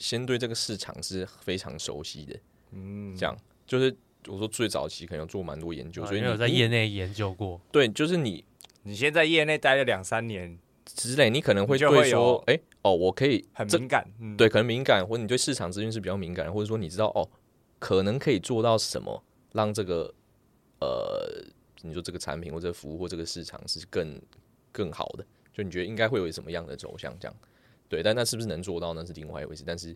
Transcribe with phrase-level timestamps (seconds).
[0.00, 2.36] 先对这个市场是非常熟悉的，
[2.72, 3.38] 嗯，这样。
[3.64, 8.44] 就是我说最早期可能做蛮多研究，所以你有在业内研究过，对，就是你
[8.82, 10.58] 你先在业内待了两三年。
[10.92, 17.22] 之类，你可能会对说，哎、欸，哦，我可以很敏感，嗯、对，可能敏感，或者你对市场资讯是比较敏感，或者说你知道哦，
[17.78, 19.22] 可能可以做到什么，
[19.52, 20.12] 让这个
[20.80, 21.44] 呃，
[21.82, 24.20] 你说这个产品或者服务或这个市场是更
[24.72, 27.36] 更好的，就你觉得应该会有什么样的走向这样。
[27.90, 29.04] 对，但那是不是能做到呢？
[29.04, 29.64] 是另外一回事。
[29.66, 29.94] 但是，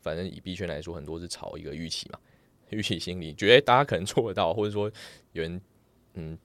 [0.00, 2.18] 反正以币圈来说，很多是炒一个预期嘛，
[2.70, 4.90] 预期心理，觉得大家可能做得到，或者说
[5.30, 5.60] 有人，
[6.14, 6.36] 嗯，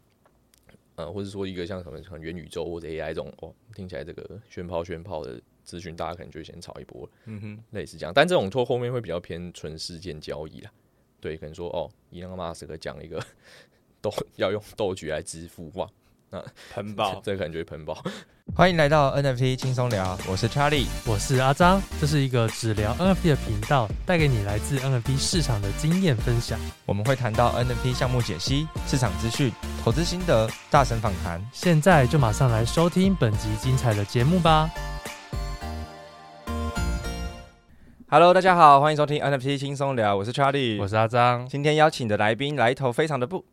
[0.95, 8.13] 呃，或者说一个像什么像元宇宙或者 AI 这种，哦，听起来这个炫炮炫炮的资讯，大家可能就先炒一波，嗯哼，类似这样。
[8.13, 10.71] 但这种拖后面会比较偏纯事件交易啦，
[11.19, 13.19] 对，可能说哦，伊隆马斯克讲一个
[14.01, 15.89] 豆要用豆菊来支付哇。
[16.31, 16.41] 啊，
[16.73, 17.19] 喷爆！
[17.23, 18.01] 这个感觉喷爆！
[18.55, 26.57] 欢迎来到 NFT 轻松聊，我是 Charlie，我是阿张，这是一个只聊 NFT 的频道，带给你来自 NFT 市场的经验分享。
[26.85, 29.51] 我们会谈到 NFT 项目解析、市场资讯、
[29.83, 31.45] 投资心得、大神访谈。
[31.51, 34.69] 现在就马上来收听本集精彩的节目吧
[38.09, 41.45] ！Hello，大家好，欢迎收听 NFT 轻松聊，我是 Charlie，我是阿张。
[41.49, 43.43] 今天邀请的来宾来头非常的不。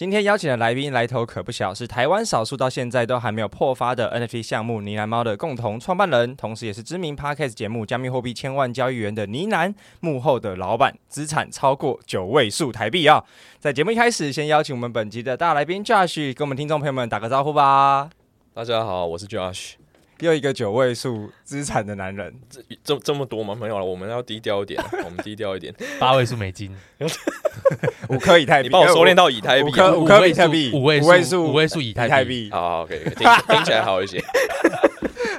[0.00, 13.22] 今天邀请的来宾来头可不小，是台湾少数到现在都还没有破发的 NFT 项目呢喃猫的共同创办人，同时也是知名 Podcast 节目《加密货币千万交易员》的呢喃幕后的老板，资产超过九位数台币啊！
[13.58, 18.08] 在节目一开始，先邀请我们本集的大来宾 Josh 跟我们听众朋友们打个招呼吧。
[18.54, 19.79] 大家好，我是 Josh。
[20.20, 23.54] 又一个九位数资产的男人，这这这么多吗？
[23.54, 25.74] 没有了，我们要低调一点， 我们低调一点。
[25.98, 26.74] 八位数美金，
[28.08, 32.50] 五颗以太币，你帮我收敛到以太币，五颗以太币，五位数，五位数以太币。
[32.50, 34.22] 好，OK，听 听起来好一些。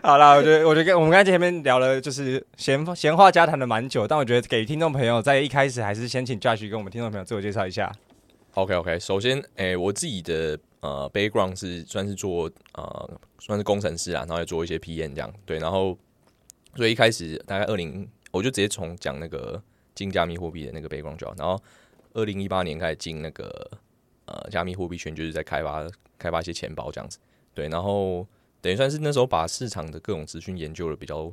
[0.04, 7.92] 好了，我觉得，我觉得跟我们刚才前面聊了，就是闲闲话家谈了蛮久，但我觉得给听众朋友在一开始还是先请 Josh 跟我们听众朋友自我介绍一下。
[8.56, 10.58] OK，OK，首先，哎、欸，我自己的。
[10.82, 15.98] 呃，background 是算是做呃，算是工程师啊，然后也做一些 PM 这样，对，然后
[16.76, 19.62] 所以一开始大概二零，我就直接从讲那个
[19.94, 21.62] 进加密货币的那个 background，然后
[22.14, 23.70] 二零一八年开始进那个
[24.26, 27.20] 呃加密货币圈，就是在开发开发一些钱包这样子，
[27.54, 28.26] 对，然后
[28.60, 31.32] 等于算是那时候把市场的各种资讯研究的比较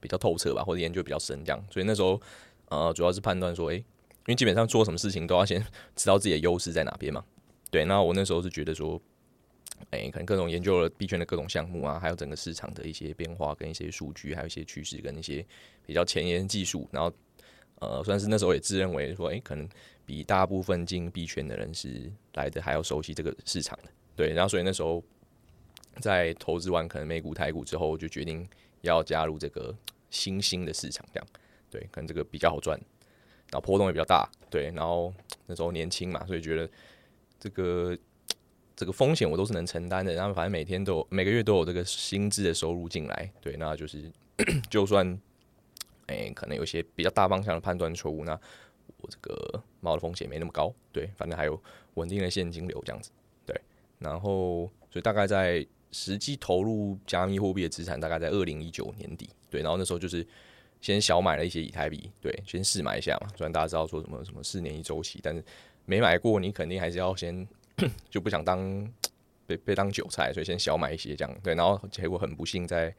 [0.00, 2.20] 比较透彻吧，或者研究比较深这样，所以那时候
[2.68, 3.84] 呃主要是判断说，诶、因
[4.26, 5.64] 为基本上做什么事情都要先
[5.96, 7.24] 知道自己的优势在哪边嘛。
[7.76, 8.98] 对，那我那时候是觉得说，
[9.90, 15.44] 哎、可能各种研究了币圈的各种项目啊，还有整个市场的一些变化跟一些数据，还有一些趋势跟一些
[15.84, 17.12] 比较前沿技术，然后
[17.80, 19.68] 呃，算是那时候也自认为说，哎、可能
[20.06, 23.90] 比大部分进币圈的人是来的还要熟悉这个市场的。
[24.16, 25.04] 对，然后所以那时候
[26.00, 28.48] 在投资完可能美股、台股之后，就决定
[28.80, 29.76] 要加入这个
[30.08, 31.26] 新兴的市场，这样
[31.70, 32.80] 对，可能这个比较好赚，
[33.50, 35.12] 然后波动也比较大，对，然后
[35.44, 36.66] 那时候年轻嘛，所以觉得。
[37.46, 37.96] 这个
[38.74, 44.10] 这个风险我都是能承担的，然后反正每天都有每个月都有这个薪资的收入进来，对，那就是
[44.68, 45.16] 就算
[46.06, 48.32] 哎可能有些比较大方向的判断错误，那
[48.96, 51.62] 我这个冒的风险没那么高，对，反正还有
[51.94, 53.12] 稳定的现金流这样子，
[53.46, 53.56] 对，
[54.00, 60.26] 然后所以大概在实际投入加密货币的资产大概在二零一九年底，对，然后那时候就是
[60.80, 65.44] 先小买了一些以太币，对，先试买一下嘛，虽然大家知道说什么什么四年一周期，但是。
[65.86, 67.46] 没买过，你肯定还是要先
[68.10, 68.86] 就不想当
[69.46, 71.34] 被被当韭菜，所以先小买一些这样。
[71.42, 72.94] 对，然后结果很不幸在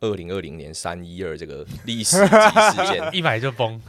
[0.00, 3.80] 二零二零年三一二这个历史级事件 一买就崩，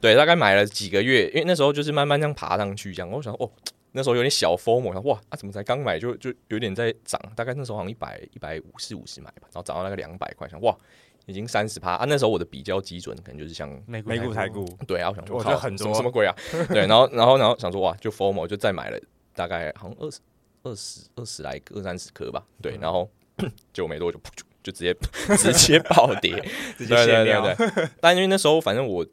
[0.00, 3.50] 对，大概买了几个月，因为那时候就是慢慢这样爬上去这样，我想哦，
[3.92, 10.76] 那时候有点小 FOMO，我想哇啊怎么才刚买就就有点在涨，大概那时候好像一百一百五四五十买吧，然后涨到那个两百块，想哇。
[11.26, 12.04] 已经三十趴啊！
[12.06, 16.34] 那时候我的比较基准可能就是像美股、台股，对啊，我想说，我觉得很多什么什么鬼啊？
[16.68, 19.00] 对，然后然后然后想说哇，就 formal 就再买了
[19.34, 20.20] 大概好像二十
[20.62, 23.08] 二十二十来个二三十颗吧，对，然后
[23.72, 24.94] 就没多久就就直接
[25.36, 26.42] 直接暴跌，
[26.76, 27.56] 直接 卸掉。
[28.00, 29.06] 但因为那时候反正我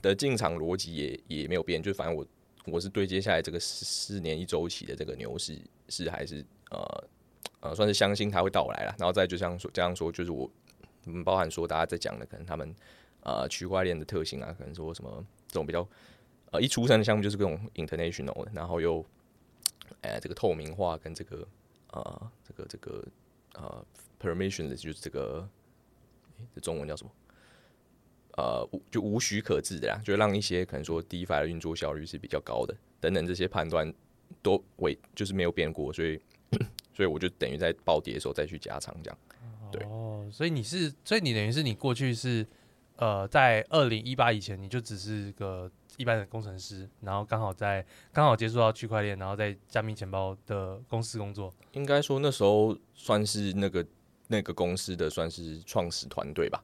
[0.00, 2.24] 的进场逻辑也也没有变，就反正我
[2.66, 5.58] 我是对接下来这个四年一周期的这个牛市
[5.88, 7.04] 是还是呃
[7.60, 10.48] 呃算是相信它会到来了，然后再就像说这样说就是我。
[11.06, 12.74] 嗯，包含说大家在讲的，可能他们
[13.22, 15.86] 呃区块链的特性啊，可能说什么这种比较
[16.50, 19.04] 呃一出生的项目就是各种 international 的，然后又
[20.02, 21.48] 哎、呃、这个透明化跟这个
[21.92, 23.04] 呃这个这个
[23.54, 23.84] 呃
[24.20, 25.48] permission 的就是这个
[26.54, 27.10] 这中文叫什么
[28.36, 33.92] 呃就无许可制的啦，就让一些可能说 DeFi 的运作效率是比较高的等等这些判断
[34.42, 36.20] 都为就是没有变过，所以
[36.94, 39.18] 所以我就等于在暴跌的时候再去加仓这样。
[39.70, 42.46] 对哦，所以你是，所以你等于是你过去是，
[42.96, 51.52] 呃，在二零一八以前，你就只是个一般的工程师，然后刚好在刚好接触到区块链，然后在加密钱包的公司工作。
[51.72, 53.84] 应该说那时候算是那个
[54.28, 56.62] 那个公司的算是创始团队吧，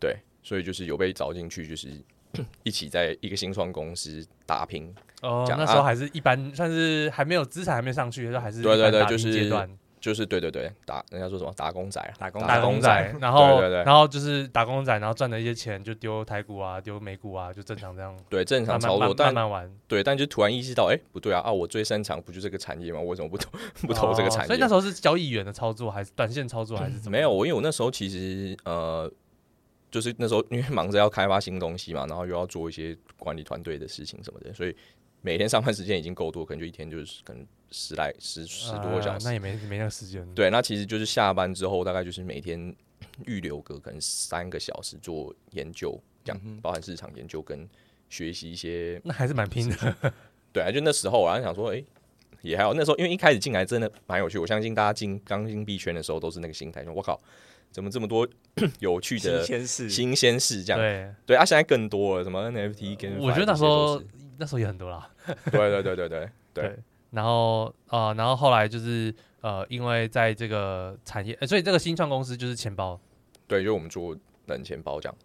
[0.00, 1.90] 对，所以就是有被找进去，就是
[2.62, 4.94] 一起在一个新创公司打拼。
[5.22, 9.68] 哦，那时候还是一般，啊、算是还没有资产还没上去，就还是对对对，就是阶段。
[10.00, 18.16] 就是对对对，打人家说什么打工仔，打工打工仔，然后对对对，然后就是打工仔，然后赚了一些钱就丢台股啊，丢美股啊，就正常这样。
[18.28, 19.70] 对，正常操作，慢慢玩。
[19.86, 23.00] 对，但就突然意识到，哎，不对啊，啊，我最擅长不就这个产业吗？
[23.00, 23.50] 我为什么不投
[23.86, 24.46] 不投这个产业？
[24.46, 27.16] 所以那时候是交易员的操作，还是短线操作，还是怎么？
[27.16, 29.10] 没有，我因为我那时候其实呃，
[29.90, 34.76] 就是那时候因为忙着要开发新东西嘛，然后又要做一些管理团队的事情什么的，所以
[35.20, 37.46] 每天上班时间已经够多，可能就一天就是可能。
[37.70, 40.26] 十来十十多个小时，那也没没那个时间。
[40.34, 42.74] 对，那其实就是下班之后，大概就是每天
[43.26, 47.68] 预留个可能三个小时做研究，这样包含市场研究跟
[48.08, 48.98] 学习一些。
[49.04, 49.96] 那还是蛮拼的。
[50.50, 51.84] 对啊，就那时候，我还想说，哎，
[52.40, 52.72] 也还好。
[52.72, 57.20] 那时候因为一开始进来真的蛮有趣，我相信大家进刚进币圈的时候都是那个心态，说我靠，
[57.70, 58.26] 怎么这么多
[58.80, 59.90] 有趣的新鲜事？
[59.90, 60.80] 新鲜事这样。
[60.80, 64.02] 对对啊，现在更多了，什么 NFT 跟我觉得那时候
[64.38, 65.10] 那时候也很多啦。
[65.50, 66.78] 对对对对对 对。
[67.10, 73.00] 然后呃，然后后来就是呃，因为在这个产业，所以这个新创公司就是钱包，
[73.46, 75.18] 对，就我们做冷钱包这样，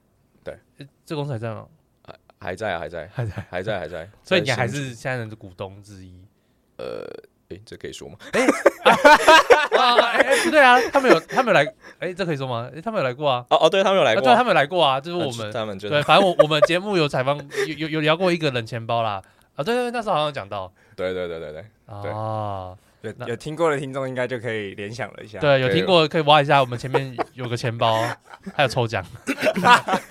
[0.43, 0.57] 对，
[1.05, 1.67] 这公司还在吗？
[2.05, 6.25] 还还在啊，还在，还在，还在，还在， 所以你还是现在的股东之一。
[6.77, 7.05] 呃，
[7.53, 8.15] 哎，这可以说吗？
[8.31, 8.41] 哎，
[10.23, 12.69] 哎，不对啊，他们有，他们有来，哎，这可以说吗？
[12.75, 13.45] 哎，他们有来过啊？
[13.49, 19.21] 哦哦，对他们有来过，对，他们有来过啊，就是我们，他们就对，反正我我们节目有采访，有有有聊过一个冷钱包啦。
[19.55, 28.01] 啊，对对对，那时候好像讲到，对对对对对，哦，有有听过的听众应该就可以联想了一下，对，有听过可以挖一下，我们前面有个钱包，
[28.55, 29.05] 还有抽奖，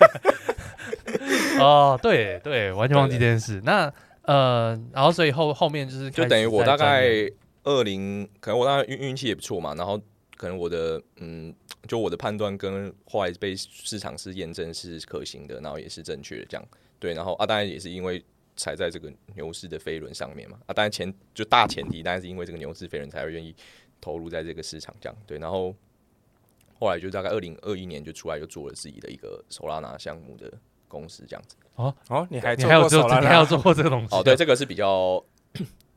[1.59, 3.61] 哦，对对，完全忘记这件事。
[3.65, 3.91] 那
[4.23, 7.07] 呃，然后所以后后面就是就等于我大概
[7.63, 9.97] 二零，可能我大概运运气也不错嘛，然后
[10.35, 11.53] 可能我的嗯，
[11.87, 16.67] 就我的判断跟后来被市场是验证是可行的，然后也是正确的这样，
[16.99, 18.23] 对，然后啊，当然也是因为。
[18.55, 23.51] 踩在这个牛市的飞轮上面嘛啊，当然前就大前提，当然是因为这个牛市飞轮才会愿意
[23.99, 25.39] 投入在这个市场这样对。
[25.39, 25.75] 然后
[26.79, 30.53] 后来就大概二零二一年就出来，就做了自己的一个 Solana 项目的
[30.87, 31.55] 公司这样子。
[31.75, 34.15] 哦哦，你还你还有做你还有做过这个东西？
[34.15, 35.23] 哦，对，这个是比较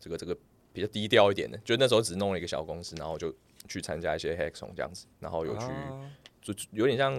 [0.00, 0.36] 这个这个
[0.72, 3.34] 比较低调一点的，就那时候只弄了一个小公司，然后就
[3.68, 6.08] 去参加一些 Hackathon 这样子，然后有去、哦、
[6.40, 7.12] 就有点像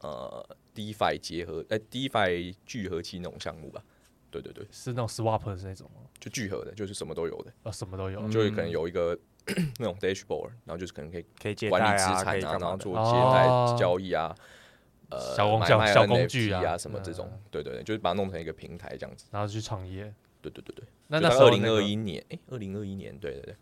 [0.00, 3.82] 呃 DeFi 结合哎、欸、DeFi 聚合器那种项目吧。
[4.30, 6.00] 对对对，是那种 swap 的那种吗？
[6.18, 7.52] 就聚合的，就是什么都有的。
[7.64, 9.14] 啊，什么都有，就可能有一个
[9.78, 14.34] 那种 dashboard，然后就是可能可以可以管理资产啊，然后做借贷交易啊，
[15.12, 17.30] 呃，小工小小工具啊什么这种。
[17.50, 20.12] 对对对，就是把它弄成一个平台这样子，然后去创业。
[20.40, 23.56] 对对对对，那那是二零二一年，哎，二零二一年，对对对。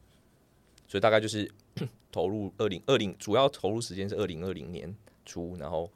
[0.88, 1.50] 所以大概就是
[2.10, 4.94] 投入二零二零，主要投入时间是二零二零年
[5.24, 5.90] 初，然后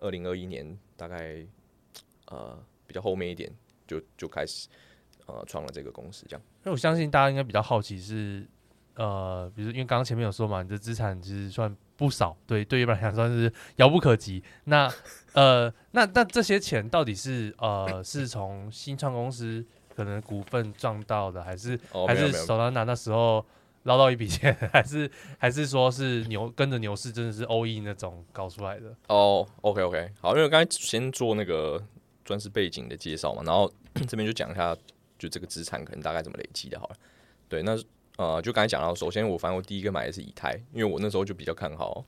[0.00, 1.44] 二零二一年大概
[2.26, 3.52] 呃比较后面一点。
[3.84, 4.68] 就就开始
[5.26, 6.42] 呃创了这个公司，这样。
[6.62, 8.48] 那我相信大家应该比较好奇是
[8.94, 14.42] 呃，比如因为刚刚前面有说嘛，你的资产其实算不少，对，对于来讲算是遥不可及。
[14.64, 14.92] 那
[15.32, 23.44] 呃，那那这些钱到底是呃是从新创公司可能股份赚到的，还是、哦、还是 Solana 那时候
[23.84, 28.94] 捞到一笔钱， 还是还是说是牛跟着牛市真的是 all in 那种搞出来的？
[29.08, 31.82] 哦，OK OK，好，因为我刚才先做那个
[32.24, 33.72] 专是背景的介绍嘛，然后。
[34.08, 34.74] 这边就讲一下，
[35.18, 36.96] 就这个资产可能大概怎么累积的，好了。
[37.46, 37.76] 对，那
[38.22, 42.04] 呃，就刚才讲到，首先我反正我第一个买的是以太，因为我那时候就比较看好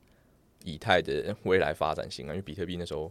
[0.63, 2.31] 以太的未来发展性啊。
[2.31, 3.11] 因为比特币那时候，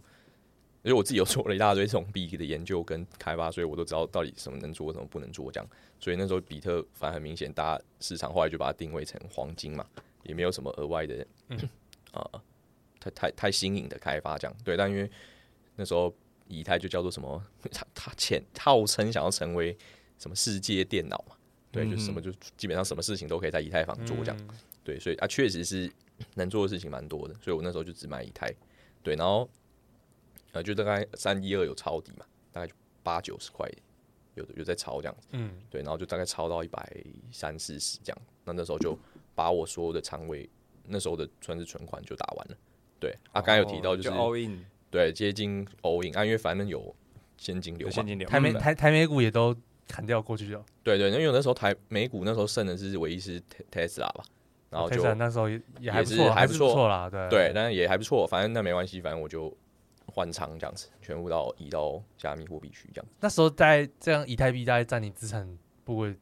[0.82, 5.68] 因为我自己有做了一大堆这种币的研究跟开发，所以我都知道到底什么能做，什么不能做这样。
[6.00, 9.84] 所以那时候比特反正很明显，大家市场后来就把它定位成黄金嘛，
[10.22, 11.26] 也没有什么额外的
[12.12, 12.42] 啊、 呃，
[12.98, 14.56] 太太太新颖的开发这样。
[14.64, 15.10] 对，但因为
[15.76, 16.14] 那时候。
[16.46, 17.42] 以太就叫做什么？
[17.72, 19.74] 他他前号称想要成为
[20.18, 21.34] 什么世界电脑嘛？
[21.74, 24.36] 对，就是什么就基本上什么事情都可以在以太坊做这样。
[24.82, 25.90] 对，所以啊，确实是
[26.34, 27.34] 能做的事情蛮多的。
[27.42, 28.52] 所以我那时候就只买以太。
[29.02, 29.48] 对，然后
[30.52, 33.68] 呃，就大概三一二有抄底嘛，大概就八九十块，
[34.34, 35.28] 有的有在抄这样子。
[35.32, 38.22] 嗯，对，然后就大概抄到一百三四十这样。
[38.44, 38.98] 那那时候就
[39.34, 40.48] 把我所有的仓位，
[40.86, 42.56] 那时候的算是存款就打完了。
[43.00, 44.10] 对，啊，刚才有提到就是。
[44.90, 46.94] 对，接近 all in，啊，因为反正有
[47.36, 49.52] 现金流，现金流，台美台台美股也都
[49.88, 50.62] 砍掉过去就。
[50.82, 53.40] 对对，因为那时候台美股那时候剩的是唯一是
[53.72, 54.24] Tesla 吧，
[54.70, 59.54] 然后就那时候也也还不错，还不错啦，对对，但是也还不错，反正那没关系，反正我就
[60.06, 63.06] 换仓这样子，全部到移到加密货币区这样。
[63.20, 66.14] 那时候在这样以太币大概占你资产部位，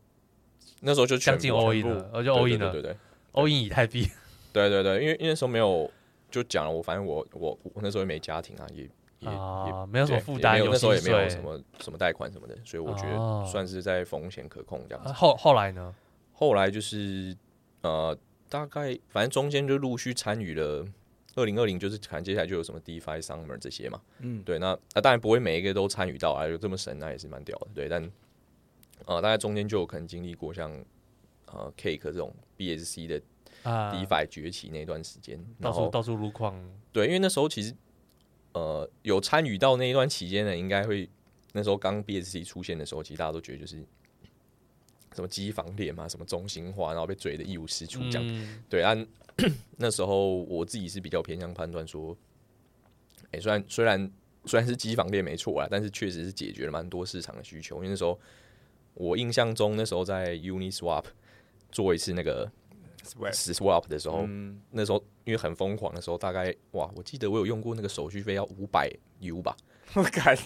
[0.81, 2.97] 那时候就将近 all in 了，我就 all in 了，对对对
[3.33, 4.09] ，all in 以太币。
[4.53, 5.91] 对对对，因为因为那时候没有
[6.31, 8.89] 就讲了，我反正我我我那时候也没家庭啊，也
[9.23, 15.13] 也也没有什么负担，那时候也没有什么什么贷款什么的，所以我觉得算是在风险可控这样子。
[15.13, 15.95] 后后来呢？
[16.33, 17.37] 后来就是
[17.83, 18.17] 呃，
[18.49, 20.87] 大概反正中间就陆续参与了。
[21.35, 28.11] 二零二零就是可能接下来就有什么 DeFi Summer 这些嘛，嗯，对，那那当然不会每一个都参与到啊，有这么神那也是蛮屌的，对，但
[29.07, 30.71] 呃，大概中间就有可能经历过像
[31.47, 33.23] 呃 Cake 这种 BSC 的
[33.65, 36.55] DeFi 崛起那段时间，到处到处撸矿，
[36.93, 37.75] 对，因为那时候其实
[38.53, 41.09] 呃有参与到那一段期间呢，应该会
[41.53, 43.85] 那时候刚 BSC 出现的时候，其实大家都觉得就是
[45.15, 49.07] 什么机房链嘛，什么中心化，然后被嘴的一无是处这样，嗯、对，按。
[49.79, 52.15] 那时候我自己是比较偏向判断说，
[53.31, 54.13] 哎、欸，虽然虽然
[54.45, 57.77] 虽然是机房链没错啊，但是确实是解决了蛮多市场的需求。
[57.77, 58.21] 因为那时候
[58.93, 61.07] 我印象中，那时候在 Uniswap
[61.71, 62.53] 做一次那个
[63.03, 68.91] Swap 的时候，嗯、那时候因为很疯狂的时候，大概哇，我记得我有用过那个手续费要五百
[69.21, 69.57] U 吧。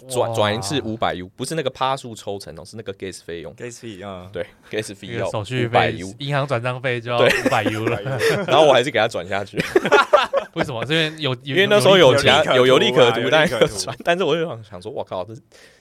[0.08, 3.54] 转转一次五百 U，不是那个趴数抽成哦，是那个 gas 费用。
[3.54, 8.00] gas 费啊，对，gas 费要手续费，银行转账费就要五百 U 了。
[8.48, 9.56] 然后我还是给他转下去。
[10.54, 10.84] 为什么？
[10.84, 15.32] 这边有，因为那时候有其他有有利可图，但是但是我就想想说，我靠，这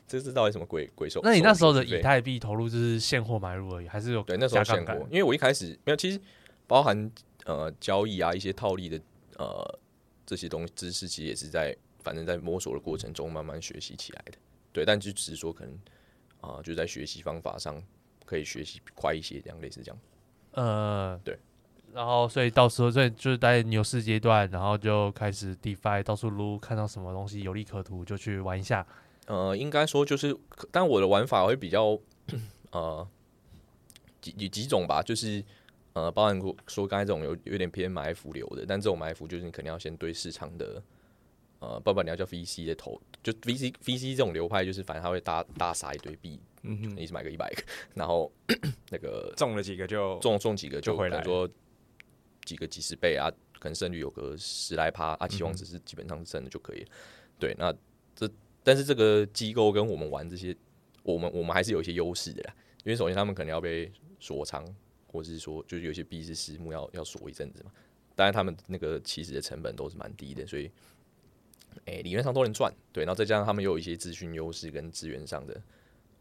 [0.07, 1.19] 这是到底什么鬼鬼手？
[1.23, 4.93] 那你那时候的以太币投入就是现货买入而已，还是有对那时候现货？
[5.09, 6.19] 因为我一开始没有，其实
[6.67, 7.11] 包含
[7.45, 8.99] 呃交易啊一些套利的
[9.37, 9.79] 呃
[10.25, 11.75] 这些东西知识，其实也是在。
[12.05, 14.33] 反正，在摸索的过程中，慢慢学习起来的，
[14.71, 15.73] 对，但就只是说，可能
[16.39, 17.81] 啊、呃，就在学习方法上
[18.25, 19.99] 可以学习快一些，这样类似这样。
[20.51, 21.35] 呃，对。
[21.91, 28.85] 然后，所以到时候在就是在牛市阶段，然后就开始 DeFi 到处撸，看到什么东西有利可图就去玩一下。
[29.25, 30.37] 呃，应该说就是，
[30.71, 31.99] 但我的玩法会比较
[32.69, 33.07] 呃
[34.21, 35.43] 几几种吧，就是
[35.95, 40.81] 呃，包含说刚才这种有有点偏埋伏流的，但这种埋伏就是你肯定要先对市场的。
[41.59, 47.63] 呃，不不，你要叫 VC 的投，就 VC VC 这种流派，就是反正他会大大撒一堆币，嗯哼，一直买个一百个，
[47.95, 48.31] 然后
[48.91, 51.49] 那个中了几个就中中几个就回来说
[52.43, 56.87] 几个几十倍啊，可能胜率有个十来趴啊，期望值是基本上是真的就可以了。
[56.89, 57.73] 嗯、对，那
[58.13, 58.29] 这
[58.61, 60.55] 但是这个机构跟我们玩这些，
[61.03, 64.63] 我们我们还是有一些优势的啦，因为首先他们可能要被锁仓，
[65.15, 67.71] 或者是说就是有些币是私募要要锁一阵子嘛，
[68.15, 70.69] 当然他们那个起始的成本都是蛮低的，所以。
[71.83, 75.61] 诶、欸，理论上都能赚，对，然后再加上他们又有一些资讯优势跟资源上的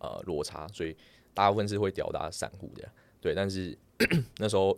[0.01, 0.97] 呃落差，所以
[1.33, 3.33] 大部分是会吊打散户的，对。
[3.37, 3.79] 但是
[4.39, 4.77] 那时候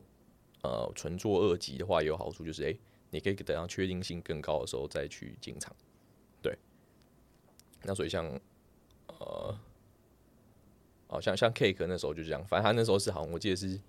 [0.63, 5.75] 呃纯做二级的话也有好处，就是诶、欸，你可以等到确定性更高的时候再去进场，
[6.43, 6.55] 对。
[7.83, 8.27] 那所以像
[9.07, 9.59] 呃，
[11.09, 13.81] 哦像像 Cake 那时候就这样，反正他那时候是好像我记得是，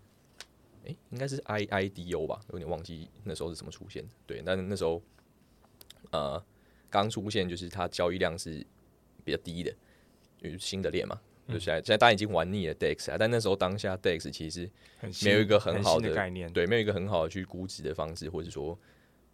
[0.88, 4.41] 诶、欸，应该是 I I D O 吧，有点忘记那时候是怎么出现的，对。
[4.46, 5.01] 但是那时候
[6.12, 6.44] 呃。
[6.89, 8.65] 刚出现就是它交易量是
[9.25, 9.70] 比较低的，
[10.41, 14.72] 因为新的链嘛，嗯、就现在现在大家已经玩腻了 DEX 啊，但那时候当下 DEX 其实
[15.22, 18.79] 没有一个很好的，的概念，对，没有一个很好的去估值的方式，或者说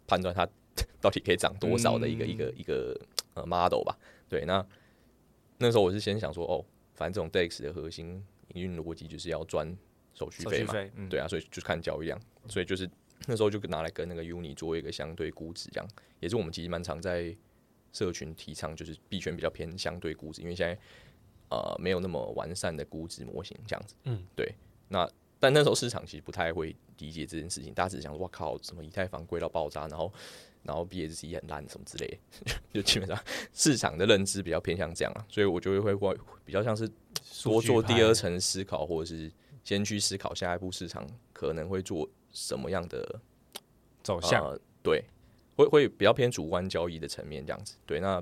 [0.04, 0.44] 判断它
[1.00, 3.00] 到底可以涨多少的一个、嗯、一个一个
[3.34, 3.96] 呃 model 吧。
[4.28, 4.66] 对，那
[5.58, 8.20] 那时候我是先想说，哦，反正这种 DEX 的核心
[8.54, 9.64] 营运逻辑就是要赚
[10.14, 12.18] 手续费嘛，嗯、对啊，所以就看交易量，
[12.48, 12.88] 所以就是。
[13.26, 15.90] 那时候就拿来跟那个 Uni 做一个相对估值，这样
[16.20, 17.34] 也是我们其实蛮常在
[17.90, 20.78] 社群提倡，就是币圈比较偏相对估值，因为现在
[21.48, 23.94] 呃没有那么完善的估值模型这样子。
[24.02, 24.52] 嗯，对。
[24.88, 30.12] 那但那时候市场其实不太会理解这件事情，大家只是想说，哇靠，什么以太坊贵到爆炸，然后
[30.62, 32.06] 然后 BSC 很烂什么之类
[32.44, 33.18] 的， 就基本上
[33.54, 36.86] 市场的认知比较偏向这样啊，所以我就会会比较像是
[37.42, 39.32] 多做第二层思考，或者是
[39.64, 42.08] 先去思考下一步市场可能会做。
[42.36, 43.20] 什么样的
[44.02, 44.44] 走向？
[44.44, 45.04] 呃、对，
[45.54, 47.76] 会会比较偏主观交易的层面这样子。
[47.86, 48.20] 对，那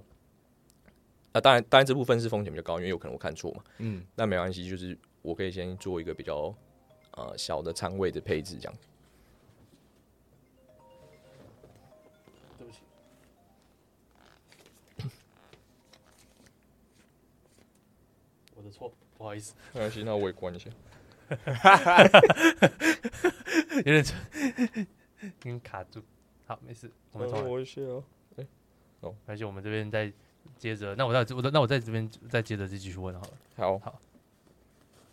[1.32, 3.64] 那当然，当然这部分是风险比较高，因为有可能我看错嘛。
[3.78, 6.54] 嗯，那没关系，就是我可以先做一个比较
[7.12, 8.74] 呃小的仓位的配置，这样。
[12.58, 12.80] 对不起，
[18.54, 19.54] 我的错，不好意思。
[19.72, 20.68] 没关系，那我也关一下。
[23.76, 24.04] 有点
[25.20, 26.02] 有点卡住。
[26.46, 27.48] 好，没事，我们重来。
[27.48, 28.02] 我先哦。
[28.36, 28.46] 哎，
[29.00, 30.12] 哦，而且我们这边再
[30.58, 33.30] 接着，那我在我那我在这边再接着再继续问好了。
[33.56, 34.00] 好，好。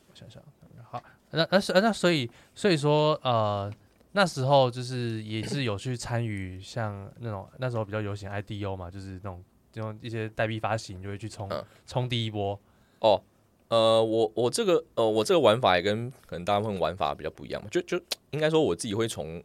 [0.09, 0.41] 我想想，
[0.83, 3.71] 好，那那是那所以所以说呃
[4.13, 9.43] 那时候就是也是有去参与像那种那时候比较流行 IDO 嘛，就是那种
[9.75, 11.47] 用一些代币发行，就会去冲
[11.85, 12.59] 冲、嗯、第一波。
[13.01, 13.21] 哦，
[13.69, 19.41] 呃，我我这个呃，我这个玩法也跟可能大部分玩法比较不一样嘛，就就应该说我自己会从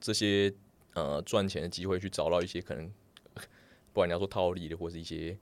[0.00, 0.52] 这些
[0.94, 2.86] 呃赚钱的机会去找到一些可能，
[3.34, 5.36] 不管你要说套利的，或是一些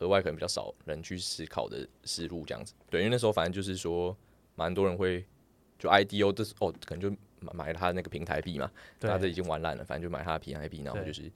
[0.00, 2.74] 额外可能比较少人去思考的思路这样子。
[2.90, 4.14] 对，因为那时候反正就是说，
[4.56, 5.24] 蛮多人会
[5.78, 11.32] 就 IDO 这是哦，可能就买买他的那个平台币嘛，他这已经玩烂了，反正就买他的平台币，然后就是。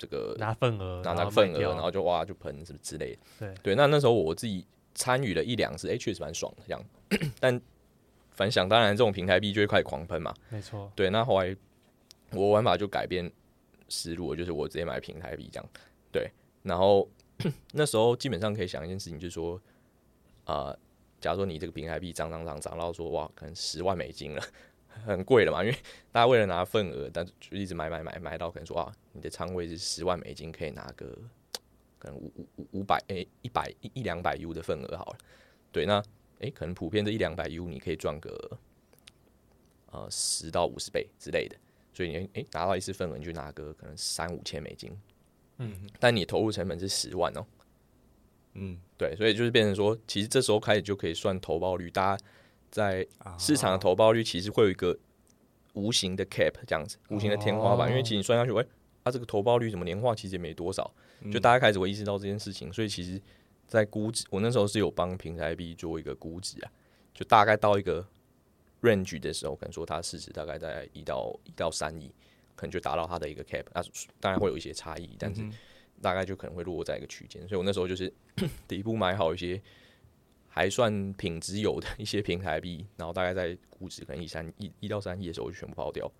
[0.00, 3.20] 这个拿份额，拿拿份额，然后就哇就喷什么之类的。
[3.40, 4.64] 对对，那那时候我自己
[4.98, 6.84] 参与了一两次，哎，确实蛮爽的这样。
[7.38, 7.60] 但
[8.32, 10.34] 反想当然，这种平台币就会开始狂喷嘛。
[10.48, 10.90] 没错。
[10.96, 11.56] 对，那后来
[12.32, 13.30] 我玩法就改变
[13.88, 15.68] 思路，就是我直接买平台币这样。
[16.10, 16.28] 对，
[16.64, 17.08] 然后
[17.72, 19.54] 那时候基本上可以想一件事情，就是说
[20.44, 20.78] 啊、呃，
[21.20, 24.42] 假如说你这个平台币涨涨涨涨到说哇，可能十万美金了。
[25.06, 25.76] 很贵了嘛，因为
[26.10, 31.16] 大家为了拿份额，但就一直买买买买到可能说啊，你的仓位是十万美金，可以拿个
[31.98, 35.18] 可能五五五百诶一百一一两百 U 的份额好了。
[35.72, 35.98] 对，那
[36.38, 38.58] 诶、欸、可能普遍这一两百 U 你可以赚个
[39.90, 41.56] 呃十到五十倍之类的，
[41.92, 44.90] 所以你诶、欸、拿到一次份额你就拿个可能三五千美金，
[45.58, 47.46] 嗯，但你投入成本是十万哦，
[48.54, 52.24] 嗯，对，所以就是变成说，其实这时候开始就可以算投报率，大家。
[52.70, 53.06] 在
[53.38, 54.94] 市场的投报率其实会有一个
[55.72, 58.66] 无形的 cap 这样子，无形的天花板，因为其实你算下去，哎，
[59.02, 60.92] 它这个投报率怎么年化其实也没多少，
[61.32, 63.20] 就大家开始会意识到这件事情，所以其实，
[63.66, 66.70] 在估值，我那时候是有帮平台币做一个估值啊，
[67.14, 68.06] 就大概到一个
[68.82, 72.10] range 的时候，可能说它市值大概在一到一到三亿，
[72.54, 73.82] 可能就达到它的一个 cap，啊，
[74.20, 75.42] 当然会有一些差异，但是
[76.00, 78.12] 大概就可能会落在一个区间，所以我那时候就是
[78.66, 79.60] 第一步买好一些。
[80.50, 86.10] 还算品质有的一些平台币，然后大概在估值可能一三一一到三亿的时候就全部抛掉，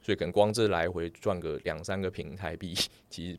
[0.00, 2.74] 所以可能光这来回赚个两三个平台币，
[3.08, 3.38] 其实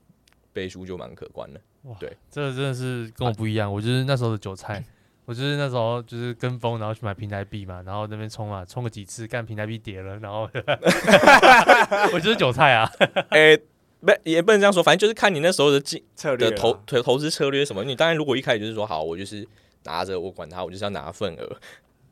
[0.58, 1.62] 倍数就蛮可观的。
[1.84, 4.84] 哇，对，这个真的是跟我不一样，啊、我就是那时候的韭菜，
[5.26, 10.50] 我就是那时候就是跟风，然后去买平台币嘛，然后那边冲啊，冲个几次，干平台币跌了，然后
[12.14, 12.90] 我就是韭菜啊。
[13.30, 13.58] 哎、欸，
[14.02, 17.84] 不也不能这样说，反正就是看你那时候的进策略的投投投资策略什么。
[17.84, 19.48] 你当然如果一开始就是说好，我就是。
[19.84, 21.58] 拿着我管他，我就是要拿份额，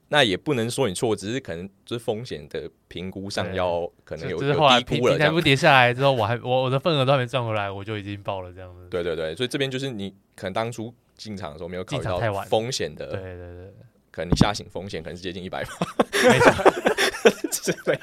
[0.08, 8.88] 那也不能说你错，只是可能就是风险的评估上要可能有就是后来平台不跌下来之后，我还我我的份额都还没赚回来，我就已经爆了这样子。
[8.89, 13.74] 对对对，所以这边就是你可能当初进场的时候没有考虑到风险的，对对对，
[14.12, 15.72] 可能你下行风险可能是接近一百吧。
[16.12, 18.00] 没错， 对，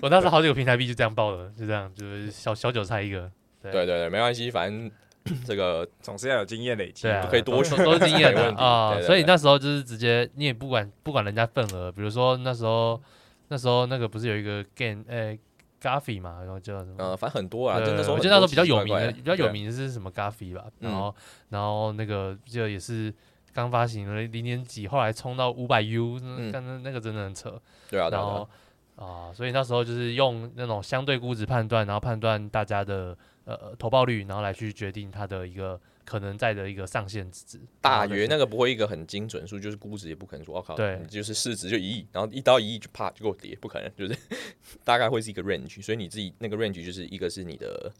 [0.00, 3.30] 我当时好几个平台币就这样爆了，就这样，就是小小韭菜一个。
[3.62, 4.90] 对对对，没关系，反正。
[5.44, 9.00] 这个总是要有经验累积，对啊，可以多学都是经验的啊。
[9.02, 13.00] 所以那时候就是直接，你也不管不管人家份额，比如说那时候
[13.48, 15.38] 那时候那个不是有一个 game 诶
[15.80, 16.94] Gaffy 嘛，然后叫什么？
[16.98, 17.78] 呃，反正很多啊。
[17.78, 20.64] 对，我记得那时候比较有名的，比较有名的是什么 Gaffy 吧？
[20.80, 21.14] 然后
[21.50, 23.14] 然后那个就也是
[23.52, 26.18] 刚发行了零点几，后来冲到五百 U，
[26.52, 27.60] 刚刚那个真的很扯。
[27.88, 28.48] 对啊，然后
[28.96, 33.16] 啊，所以那时候就是用那种相对估值判断，然后判断大家的。
[33.44, 37.60] 呃，投报率，然后来去决定它的一个可能在的一个上限值。
[37.80, 44.16] 大约那个不会一个很精准数，就是估值也不可能说，我靠，对，就是市值就一亿，然后一到一亿就啪就给我跌，不可能，就是
[44.84, 47.92] 大概会是一个 range，所以你自己那个 range 就是一个是你的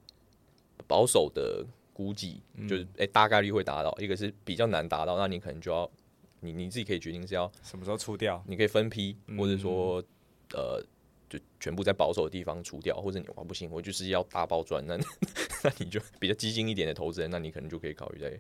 [0.86, 5.90] 保守的估计，嗯、就是哎、欸、大概率会达到，一个是比较难达到，那你可能就要
[6.38, 10.06] 你你自己可以决定是要什么时候出掉，你可以分批，或者说、嗯、
[10.54, 10.84] 呃。
[11.32, 14.98] 就全部在保守的地方除掉，或者你哇不行，我就是要大爆赚，那
[15.64, 18.38] 那你就比较激进一点的投资人，那你可能就可以考虑在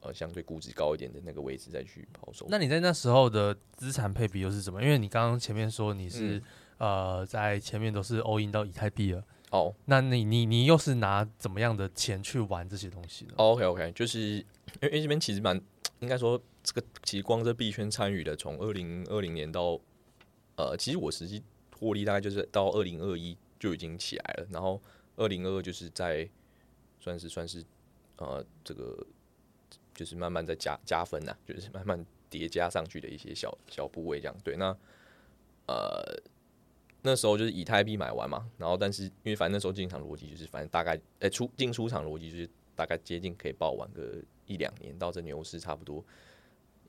[0.00, 2.46] 呃相对估值高一点的那个位置再去抛售。
[2.48, 4.82] 那你在那时候的资产配比又是什么？
[4.82, 6.38] 因为你刚刚前面说你是、
[6.78, 14.20] 嗯、呃在前面都是 all in 到以太币了哦，那你你你又是拿怎么样的钱去玩这些东西呢、哦、？OK OK，就是
[14.80, 15.60] 因为这边其实蛮
[16.00, 19.78] 应该说这个其实光这币圈参与的，从二零二零年到
[20.56, 21.42] 呃，其实我实际。
[21.78, 24.80] 获利大概就是到二零二一就已经起来了，然后
[25.16, 26.28] 二零二二就是在
[27.00, 27.64] 算是算是
[28.16, 29.06] 呃这个
[29.94, 34.36] 就是慢慢在加加分呐、就是慢慢叠加上去的一些小小部位这样。
[34.42, 34.76] 对，那
[35.66, 36.22] 呃
[37.02, 46.04] 那时候就是以太币买完嘛，然后但是因为反正那时候进场逻辑就是反正大概哎、出进出场逻辑就是大概接近可以报完个一两年到这牛市差不多，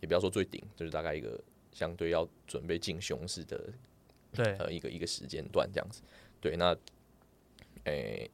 [0.01, 1.39] 也不要说最顶，就是大概一个
[1.71, 3.69] 相对要准备进熊市的。
[4.43, 6.01] 对，呃，一个一个时间段这样子，
[6.39, 6.67] 对，那，
[7.85, 8.31] 诶、欸，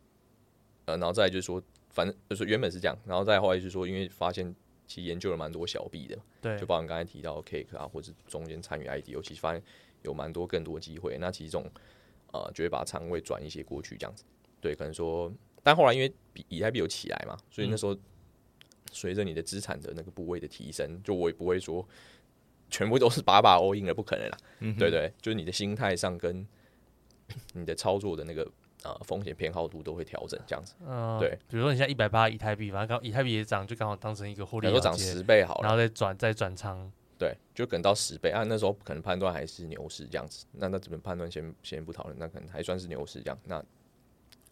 [0.85, 4.53] 呃，然后再就是说，反正就是原本是这样，然后再后来就是说，因为发现
[4.85, 9.63] 其实研究了蛮多小币的，对，就包括刚才提到 Cake 啊，或者中间参与 IDO，其实发现
[10.01, 11.63] 有蛮多更多机会，那其中，
[12.33, 14.23] 呃，就会把仓位转一些过去这样子，
[14.59, 15.31] 对，可能说，
[15.63, 17.97] 但后来因为比以太币有起来嘛，所以那时候
[18.91, 21.87] 随着你的资产的那个部位的提升，就我也不会说
[22.73, 24.37] 全部都是把把 all in 了，不可能啦。
[24.61, 26.45] 嗯、对，对对，就是你的心态上跟
[27.53, 28.49] 你的操作的那个
[28.83, 30.73] 呃风险偏好度都会调整，这样子。
[30.83, 31.37] 嗯，对。
[31.47, 36.91] 比如说你现在一百八以太币，反正刚以太币也涨，就刚好当成一个获利，都涨十倍好了，然后再转再转仓。
[37.19, 38.43] 对，就可能到十倍啊。
[38.43, 43.37] 那时候可能判断还是牛市这样子，那那怎么判断先先不讨论，那可能还算是牛市这样。
[43.45, 43.63] 那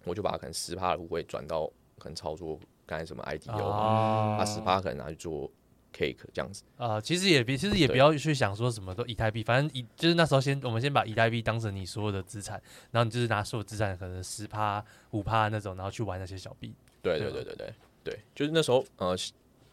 [0.06, 1.66] 我就把可能十趴的部位转到
[1.98, 5.52] 可能操作刚才什么 IDO，啊十趴可能拿去做
[5.94, 6.64] Cake 这样子。
[6.78, 16.74] 啊、呃，其实也别，其实也不要去想说什么都以太币，反正以就是那时候先我们先把以太币当成你所有的资产，然后你就是拿所有资产可能十趴五趴那种，然后去玩那些小币。
[17.02, 17.74] 对对对对对
[18.04, 19.16] 对，就是那时候呃。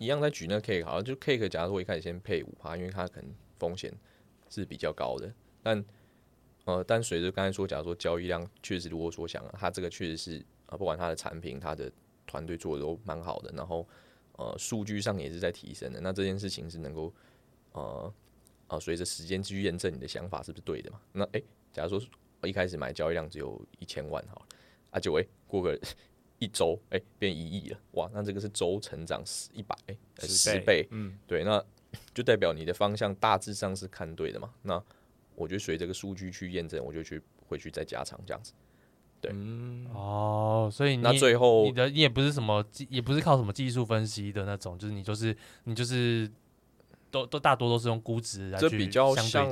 [0.01, 3.29] 一样在举那个 cake 好像就 cake，假如说我一开始先配五趴，因为它可能
[3.59, 3.93] 风险
[4.49, 5.29] 是比较高的。
[5.61, 5.85] 但
[6.67, 11.91] 呃，但随着刚才说，假如说交易量确实如我所想啊，它这个确实是啊，不管它的产品、它的
[12.29, 13.85] 团队做的都蛮好的，然后
[14.39, 16.01] 呃，数据上也是在提升的。
[16.01, 17.13] 那这件事情是能够
[17.73, 18.13] 呃
[18.67, 21.01] 啊，随着时间继续验证你的想法是不是对的嘛？
[21.13, 22.09] 那诶、欸，假如说
[22.41, 24.47] 我一开始买交易量只有一千万好了，
[24.93, 25.79] 啊就诶、欸，过个。
[26.41, 28.09] 一周哎、欸，变一亿了哇！
[28.15, 31.61] 那这个是周成长十一百哎十倍，嗯，对，那
[32.15, 34.55] 就代表你的方向大致上是看对的嘛。
[34.63, 34.81] 那
[35.35, 38.53] 我就随这个数据去验证，我就去回去再加长这样子。
[39.21, 46.31] 对，嗯、哦，所以你那最后你的你也不是什么也不是靠什么技术分析的那种，就是你就是你就是
[47.11, 49.49] 都都大多都是用估值来去，这比较像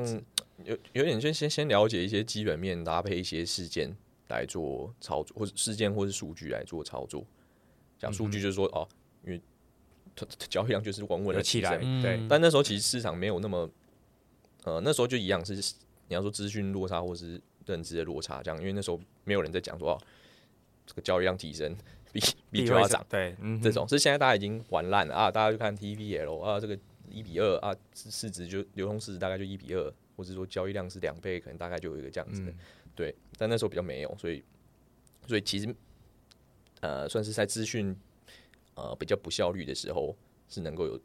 [0.64, 3.96] 有有点先先先了解一些基本面，搭配一些事件。
[4.28, 7.24] 来做操作，或者事件，或是数据来做操作。
[7.96, 8.82] 讲数据就是说，哦，
[9.24, 9.40] 因为
[10.16, 12.26] 它交易量就是稳稳的起来，对。
[12.28, 13.70] 但那时候其实市场没有那么，
[14.64, 15.54] 呃，那时候就一样是
[16.08, 18.58] 你要说资讯落差，或是认知的落差这样。
[18.60, 20.00] 因为那时候没有人在讲说，哦，
[20.86, 21.76] 这个交易量提升，
[22.12, 25.30] 比比就要涨，对，嗯这种是现在大家已经玩烂了啊！
[25.30, 26.78] 大家就看 TVL 啊，这个
[27.10, 32.52] 一比二啊，市值就流通市值大概就一比二，或者说交易量是两倍，可能大概就有一个这样子的。
[32.94, 34.42] 对，但那时候比较没有，所以，
[35.26, 35.74] 所以其实，
[36.80, 37.94] 呃，算是在资讯，
[38.74, 40.16] 呃，比较不效率的时候，
[40.48, 40.98] 是能够有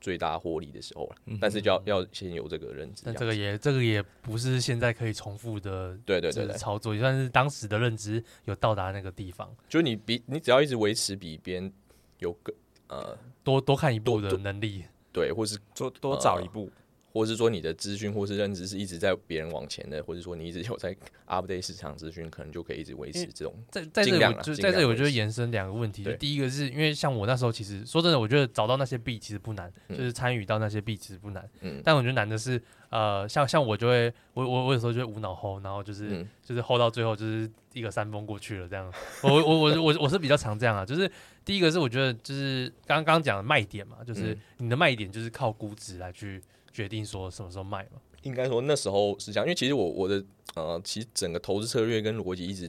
[0.00, 1.16] 最大获利的时候了。
[1.26, 3.02] 嗯、但是就要要先有这个认知。
[3.04, 9.48] 但这个也这个也不是现在可以重复的，对对对，对操作，也算是当时的认知有到达那个地方。
[9.68, 11.72] 就你比你只要一直维持比别人
[12.18, 12.52] 有个
[12.88, 16.64] 呃多多看一步的能力，对，或是多多找一步。
[16.64, 16.72] 呃
[17.12, 20.94] 或是说你的资讯或是认知是一直在别人往前的，或者说你一直有在
[21.26, 23.54] update 市场资讯，可能就可以一直维持这种。
[23.70, 26.04] 在在这里就在这里，我就会延伸两个问题。
[26.04, 31.48] 就第一个是因为像我那时候，其实说真的，我觉得找到那些币其实不难，就是参与到那些币其实不难。
[31.60, 31.80] 嗯。
[31.82, 38.92] 但我觉得难的是，呃，像像我就会，我我我有时候就会无脑 hold，然后就是就是 hold 到最后就是一个山峰过去了这样。
[39.22, 41.10] 我我我我我是比较常这样啊，就是
[41.44, 46.42] 第一个是我觉得就是刚刚讲的卖点嘛，就是你的卖点就是靠估值来去。
[46.72, 48.00] 决定说什么时候卖嘛？
[48.22, 50.22] 应该说那时候是这样，因为其实我我的
[50.54, 52.68] 呃，其实整个投资策略跟逻辑一直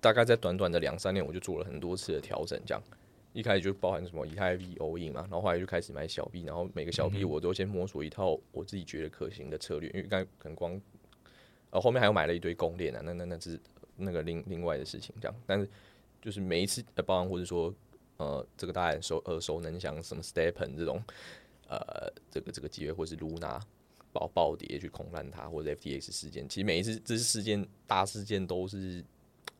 [0.00, 2.60] 大概在短短的两三年，我就做了很多次的调整。
[2.64, 2.82] 这样
[3.32, 9.90] 一开始就包含什么以太币 all in 嘛，然后后来就开始买小币，然后每个小币我都先摸索一套我自己觉得可行的策略。
[9.90, 10.80] 因为刚可能光
[11.70, 13.60] 呃后面还有买了一堆公链啊，那那那是
[13.96, 15.14] 那个另另外的事情。
[15.20, 15.68] 这样，但是
[16.22, 17.74] 就是每一次的包含或者说
[18.18, 21.02] 呃，这个大家很熟耳熟能详什么 Stepen 这种。
[21.68, 23.60] 呃，这个这个机会，或是 Luna
[24.12, 29.04] 爆暴跌去空烂它，或者 FTX 事件，其实每一次这些事件大事件都是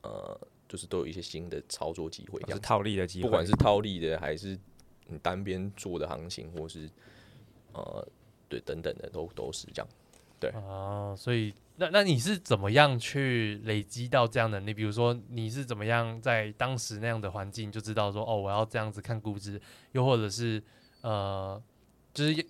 [0.02, 4.58] 呃，就是都有一些新的操作机会，是套利的机会，不管是套利的还是
[5.08, 6.88] 你单边做的行情，或是
[7.72, 8.08] 呃，
[8.48, 9.88] 对等等的都都是这样。
[10.38, 14.60] 对啊，所以那那你是怎么样去累积到这样的？
[14.60, 19.60] 你比如说你是怎么样在当时那样的环境就知道说哦，我要这样子看估值，
[19.92, 20.62] 又或者是
[21.02, 21.60] 呃。
[22.16, 22.46] 就是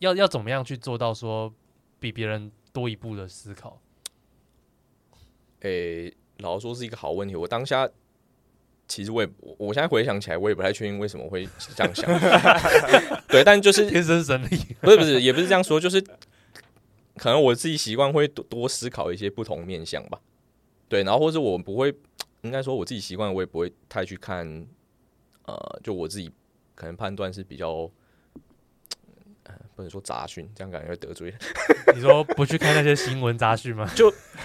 [0.00, 1.54] 要要怎么样去做到说
[2.00, 3.80] 比别人多一步的思考？
[5.60, 7.36] 诶、欸，老实说是一个好问题。
[7.36, 7.88] 我当下
[8.88, 12.04] 其实我也，我现在回想起来，我也不太确定为什么会这样想。
[13.28, 16.00] 对，但就是 天生神力，不是不是，也不是这样说，就是
[17.16, 20.20] 可能我自己习惯会多多思考一些不同面向吧。
[20.88, 21.94] 对，然后或者我不会，
[22.42, 24.66] 应该说我自己习惯，我也不会太去看。
[25.44, 26.32] 呃，就我自己
[26.74, 27.88] 可能判断是比较。
[29.74, 31.34] 不能说杂讯，这样感觉会得罪。
[31.94, 33.90] 你说不去看那些新闻杂讯吗？
[33.94, 34.12] 就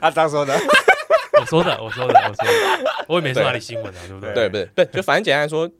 [0.00, 0.54] 阿张 说的，
[1.40, 4.34] 我说的，我说的，我说的，我也没说哪里新闻啊，对不对？
[4.34, 5.70] 对，不对，就反正简单来说，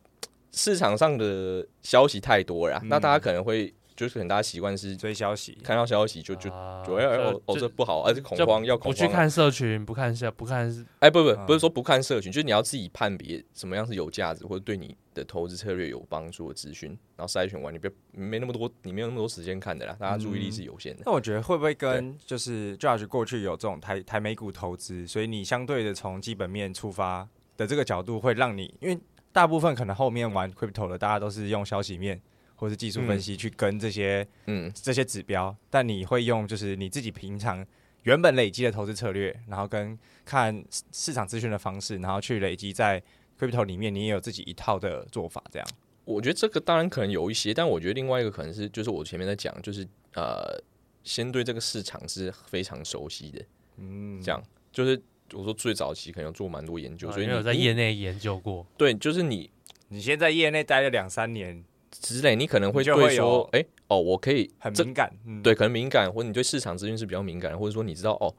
[0.53, 3.73] 市场上的消息太多了，那大家可能会
[4.03, 21.03] 就就是可能大家习惯是追消息，看到消息就就啊就哎哦哦这不好，而且恐慌要恐慌，不去看社群，不看下不看，哎不不嗯不是说不看社群，就是你要自己判别什么样是有价值或者对你的投资策略有帮助的资讯，然后筛选完，你别没那么多，你没有那么多时间看的啦，大家注意力是有限的。
[21.07, 28.99] 那我觉得会不会跟就是 Judge 过去有这种台台美股投资，所以你相对的从基本面出发的这个角度，会让你因为
[29.31, 32.21] 大部分可能后面玩 crypto 的大家都是用消息面
[32.63, 37.67] 或是技术分析去跟这些嗯，这些指标，但你会用就是你自己平常
[38.05, 43.03] 原本累积的投资策略，然后跟看市市场资讯的方式，然后去累积在
[43.37, 45.69] crypto 里面，你也有自己一套的做法，这样。
[46.05, 50.57] 我觉得这个当然可能有一些，但我觉得另外一个可能是，就是我前面在讲，就是呃，
[51.03, 53.45] 先对这个市场是非常熟悉的，
[53.79, 54.41] 嗯，这样。
[54.71, 59.51] 就是我说最早期可能有做蛮多研究，所以你有在业内研究过，对，就是你
[59.89, 61.65] 你先在业内待了两三年，
[62.01, 68.35] 之类，你可能会对说，哎、哦，我可以很敏感，嗯，对，可能敏感，或者你对市场资讯是比较敏感，或者说你知道哦，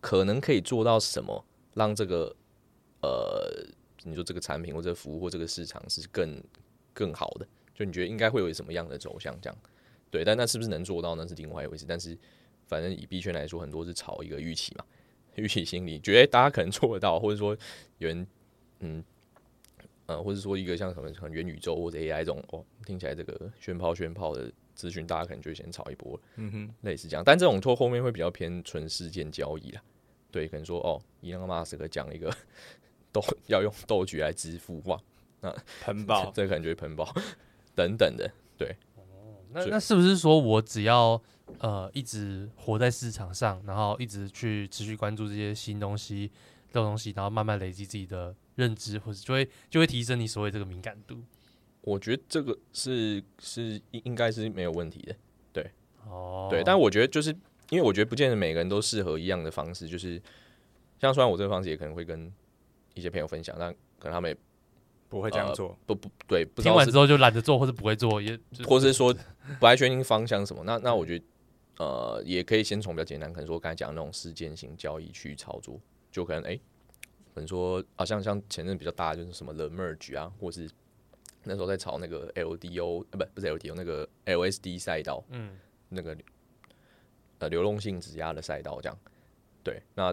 [0.00, 1.44] 可能可以做到什么，
[1.74, 2.36] 让这个
[3.00, 3.66] 呃，
[4.04, 6.40] 你说这个产品或者服务或这个市场是更
[6.92, 9.58] 更好的，就你觉得应该会有什么样的走向这样？
[10.10, 11.84] 对，但那是不是能做到，那是另外一回事。
[11.88, 12.16] 但是
[12.66, 14.84] 反正以币圈来说，很多是炒一个预期嘛，
[15.36, 17.56] 预期心理，觉得大家可能做得到，或者说
[17.98, 18.26] 有人
[18.80, 19.02] 嗯。
[20.08, 27.22] 呃，或者说一个像什么可能元宇宙或者 AI 这种哦，听起来这个炫炮炫炮的资讯，大家可能就会先炒一波，嗯哼，类似这样。
[27.22, 29.82] 但这种拖后面会比较偏纯事件交易啦，
[30.30, 32.34] 对，可能说哦，伊隆马斯克讲一个
[33.12, 34.98] 豆要用豆局来支付哇，
[35.42, 37.14] 那喷爆，这个可能就会喷爆
[37.74, 38.74] 等等的，对，
[39.52, 41.20] 那那是不是说我只要
[41.58, 46.30] 呃一直活在市场上，然后一直去持续关注这些新东西、
[46.72, 51.16] 这种东西，然后慢慢累积自己的认知，或者就会就会提升你所谓这个敏感度？
[51.82, 55.14] 我觉得这个是是应应该是没有问题的，
[55.52, 55.70] 对
[56.04, 56.62] 哦，对。
[56.64, 57.30] 但我觉得就是
[57.70, 60.20] 因为我觉得不见得每个人都适合一样的方式，就是
[61.00, 62.30] 像虽然我这个方式也可能会跟
[62.94, 64.36] 一些朋友分享，但可能他们也
[65.08, 69.14] 不会这样做，不不对，不听完之后就懒得做，或者不会做，也就或是说
[69.60, 71.24] 不太确定方向什么，那那我觉得
[71.78, 76.60] 呃也可以先从比较简单，可能说刚才讲的那种事件型交易去操作，就可能哎、欸，
[77.38, 80.68] 可能说啊像像前阵比较大的就是什么 The Merge 啊，或是
[81.44, 85.56] 那时候在炒那个 LDO 啊不不是 LDO 那个 LSD 赛道，嗯，
[85.88, 86.16] 那个
[87.38, 88.98] 呃流动性质押的赛道这样，
[89.62, 90.12] 对，那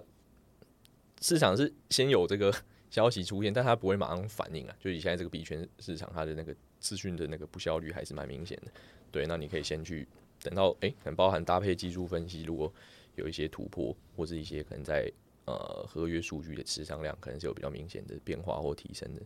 [1.20, 2.54] 市场是先有这个
[2.92, 8.72] 消息出现，但它不会马上反应啊，就以现在这个币圈市场，它的那个资讯的那个不效率还是蛮明显的，
[9.12, 10.08] 对，那你可以先去
[10.44, 12.72] 等到哎，可能包含搭配技术分析，如果
[13.16, 15.12] 有一些突破，或是一些可能在
[15.46, 19.22] 呃合约数据的持仓量可能是有比较明显的变化或提升的，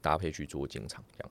[0.00, 1.30] 搭配去做进场这样。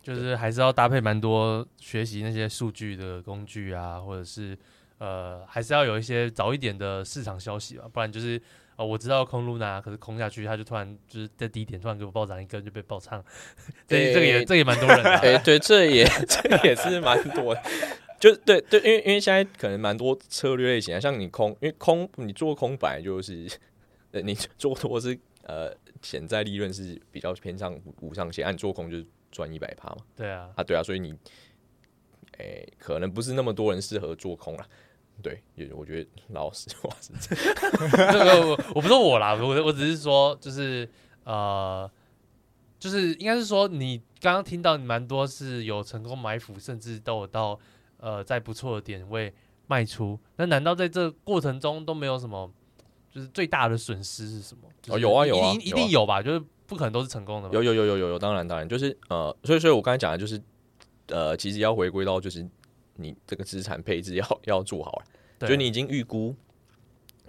[0.00, 4.56] 就是还是要搭配蛮多学习那些数据的工具啊，或者是
[4.98, 8.40] 呃，还是要有一些早一点的市场消息吧，不然就是
[8.76, 13.22] 呃，我知道空 Luna，可是空下去，他就突然就是在低点突然给我暴涨一根就被爆仓，
[13.86, 17.62] 这、欸、这个也这个也蛮多人的、啊，哎、欸，对，这也 这也是蛮多的，
[18.18, 23.48] 就对对，因为因为现在可能蛮多策略类型啊，像你空，因为空你做空本来就是，
[24.12, 29.06] 呃，你做多是呃潜在利润是比较偏向无上限，按、啊、做空就是。
[29.30, 29.98] 赚一百趴嘛？
[30.16, 31.12] 对啊，啊对啊，所以你，
[32.38, 34.66] 哎、欸，可能不是那么多人适合做空啦。
[35.22, 37.54] 对，也我觉得老实话是这样。
[38.10, 40.88] 这个我我不是我啦，我我只是说，就是
[41.24, 41.88] 呃，
[42.78, 47.60] 就是应该是说，你刚刚听到蛮多是有成功埋伏，甚至都有到
[47.98, 49.32] 呃在不错的点位
[49.66, 50.18] 卖出。
[50.36, 52.50] 那难道在这过程中都没有什么，
[53.10, 54.62] 就是最大的损失是什么？
[54.82, 56.22] 就是、哦，有啊有啊，一定一定有吧？
[56.22, 56.42] 就是。
[56.68, 57.48] 不可能都是成功的。
[57.48, 60.38] 有有有有有有，当然当然，就是呃，所以所以我刚才讲的就是，
[61.06, 62.46] 呃，其实要回归到就是
[62.96, 65.04] 你这个资产配置要要做好了，
[65.38, 66.36] 对就你已经预估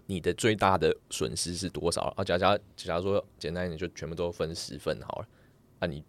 [0.08, 2.24] 你的最大的损失是多少了啊？
[2.26, 5.28] 假假假如说简单一点，就全部都分十份好了。
[5.80, 6.04] 啊，你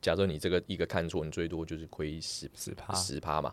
[0.00, 3.50] 假设你这个一个看错，你最多就是亏十十趴十趴嘛。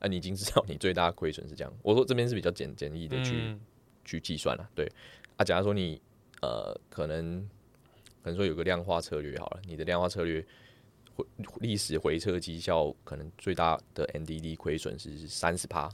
[0.00, 1.72] 啊，你已经知道你最大亏损是这样。
[1.82, 3.60] 我说这边是比较简简易的去、嗯、
[4.04, 4.68] 去计算了。
[4.74, 4.90] 对
[5.36, 6.02] 啊，假如说你
[6.42, 7.48] 呃可能。
[8.22, 10.44] 可能说有个量化策略好了，你的量化策略
[11.14, 11.24] 回
[11.60, 15.88] 历史回撤绩效可能最大的 NDD 亏损是三十趴，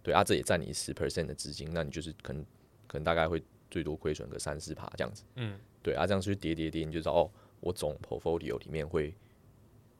[0.00, 2.46] 对啊，这也占你十 percent 的资金，那你就是可能
[2.86, 9.12] 可能大概会最多亏损个三四趴这样子，嗯，对啊，这样去叠叠叠，你就知道哦，我总 portfolio 里面会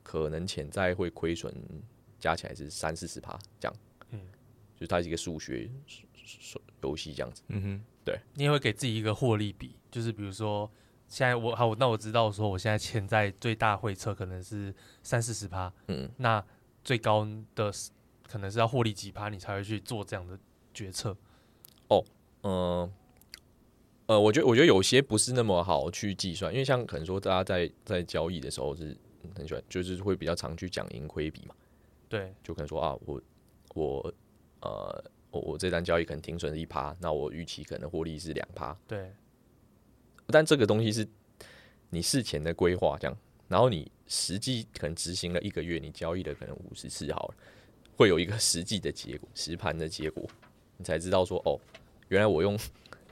[0.04, 1.52] 可能潜在会亏损
[2.26, 3.76] 加起来是三四十趴这样，
[4.10, 4.20] 嗯，
[4.74, 5.70] 就是它是一个数学
[6.82, 10.68] 游戏这样子，嗯哼，对，你也会给自己一个获利比，就是比如说。
[11.08, 16.44] 现在我好，那我知道说我现在潜在最大回撤可能是三四十趴，嗯，那
[16.82, 17.72] 最高的
[18.26, 20.36] 可能是要获利几趴，你才会去做这样的
[20.74, 21.16] 决策？
[21.86, 22.04] 哦，
[22.42, 22.90] 嗯、呃，
[24.06, 28.96] 呃，我觉得我觉得有些不是那么好去计算，因为像可能说大家在在交易的时候是
[29.36, 31.54] 很喜欢，就是会比较常去讲盈亏比嘛。
[32.08, 33.20] 对，就可能说啊，我
[33.74, 34.14] 我
[34.60, 38.76] 呃我我这单交易可能停损是一趴，那我预期可能获利是两趴。
[38.86, 39.12] 对，
[40.28, 41.06] 但这个东西是
[41.90, 43.16] 你事前的规划，这样，
[43.48, 47.34] 然后你实际可能执行了一个月，你交易的可能五十次好了，
[47.96, 50.24] 会有一个实际的结果，实盘的结果。
[50.76, 51.58] 你才知道说哦，
[52.08, 52.58] 原来我用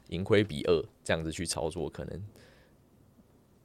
[0.09, 2.23] 盈亏比二这样子去操作，可能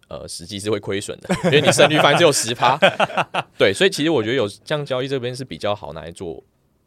[0.10, 2.78] 呃实际是会亏损的，因为你胜率反正只有十趴。
[3.58, 6.44] 对，所以其实我觉得有这样交易这边是比较好拿来做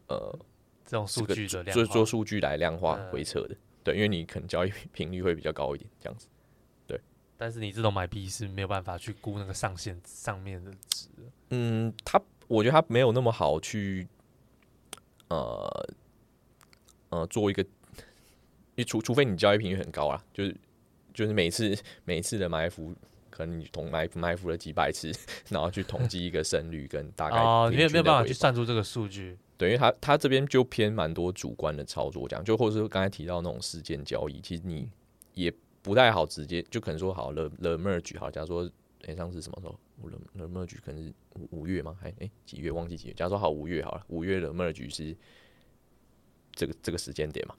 [0.08, 0.38] 呃
[0.84, 3.56] 这种数据的量做做数据来量化回撤的。
[3.82, 6.26] 对，因为你可能交易频率会比较高一点，这样子。
[6.86, 7.00] 对，
[7.38, 11.08] 但是你这种买币是没有办法去估那个上限上面的值。
[11.50, 14.06] 嗯，他我觉得他没有那么好去
[15.28, 15.88] 呃。
[17.12, 17.62] 呃，做一个，
[18.74, 20.56] 你除除非你交易频率很高啊，就是
[21.12, 22.94] 就是每次每次的埋伏，
[23.32, 25.10] 可能你同埋伏埋伏了几百次，
[25.50, 34.88] 然后去统计一个胜率跟大概哦，你也没有办法去算出这个数据，对，因为他他这边就偏蛮多主观的操作，这样就或者是刚才提到那种事件交易，其实你
[35.34, 38.64] 也不太好直接就可能说好了 the merge 好，假如说
[39.02, 39.76] 哎、欸、上次什么时候
[40.36, 41.96] the merge 可能是五五月吗？
[42.00, 43.14] 还、欸、哎几月忘记几月？
[43.14, 45.16] 假如说好五月好了，五月的 merge 是。
[46.54, 47.54] 这个这个时间点嘛，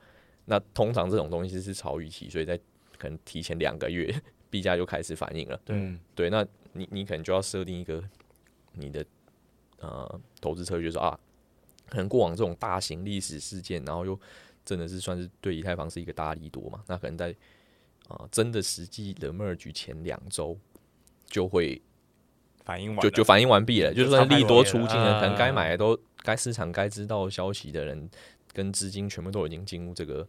[0.46, 2.56] 那通常这种东西是超预期，所以在
[3.00, 4.14] 可能提前两个月
[4.54, 5.60] 币价就开始反应了。
[5.66, 8.04] 对对，那你你可能就要设定一个
[8.74, 9.04] 你的
[9.80, 11.20] 呃投资策略，就是说啊，
[11.90, 14.20] 可能过往这种大型历史事件，然后又
[14.64, 17.32] 真的是算是对以太坊是一个大利多嘛，那可能在
[18.08, 20.56] 啊、呃、真的实际的 merge 前两周
[21.26, 21.82] 就会
[22.64, 28.10] 反应完，就就反应完毕了，就算利多出尽了，可能该买的都该市场该知道消息的人。
[28.56, 30.28] 跟资金全部都已经进入这个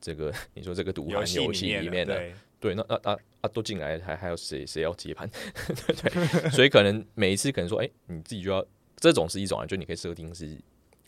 [0.00, 2.18] 这个，你说这个赌盘游戏里面了，
[2.60, 5.28] 对，对，那那啊啊都进来，还还有谁谁要接盘？
[5.66, 8.64] 对， 对，所以可能每一次可能说，哎、欸，你自己就要
[8.96, 10.58] 这种是一种啊，就你可以设定是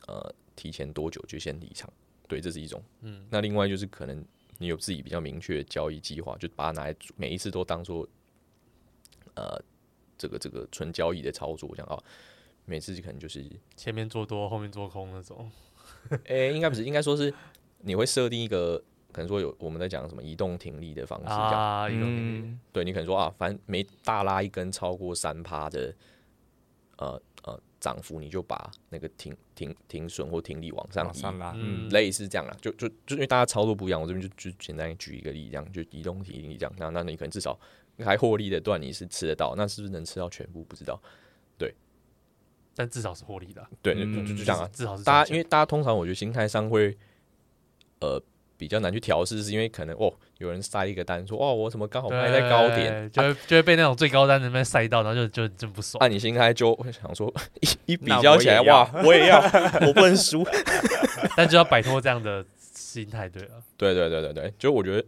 [0.07, 1.93] 呃提前多久就先离场，
[2.29, 2.83] 对，这是一种。
[3.01, 4.25] 嗯，那另外就是可能
[4.59, 8.07] 你有自己比较明确的交易计划，就把它拿来每一次都当做
[9.35, 9.61] 呃
[10.17, 11.99] 这个这个纯交易的操作，这样啊，
[12.65, 13.45] 每次可能就是
[13.77, 15.51] 前面做多，后面做空那种。
[16.25, 17.33] 诶、欸，应该不是，应该说是
[17.81, 25.95] 你会设定一个，可能说有我们在讲什么移动停利的方式，啊，移动停利，对，你可能说啊，反正每大拉一根超过三趴的，
[26.97, 37.59] 呃呃涨幅，你就把那个停停停损或停利往上移，拉，嗯，类似这样啦，就就就因为大家操作不一样，我这边就就简单举一个例，这样就移动停利这样，那那你可能至少
[37.99, 41.01] 还获利的段你是吃得到，那是不是能吃到全部不知道。
[41.59, 41.75] 对。
[42.73, 44.67] 但至少是获利的，对，就就这样啊。
[44.73, 46.97] 至少是大家，因为大家通常我觉得心态上会，
[48.01, 48.19] 呃，
[48.61, 55.99] 比较难去调试，是因为可能哦，有人塞一个单说哦，我怎么刚好拍在高点，就会就会被那种最高单的那边塞到，然后就就真不爽。
[55.99, 57.33] 那你心态就会想说，
[57.87, 59.41] 一一比较起来，哇，我也要，
[59.89, 60.47] 我不能输，
[61.35, 65.03] 但就要摆脱这样的心态，对啊，对对对对对，就我觉得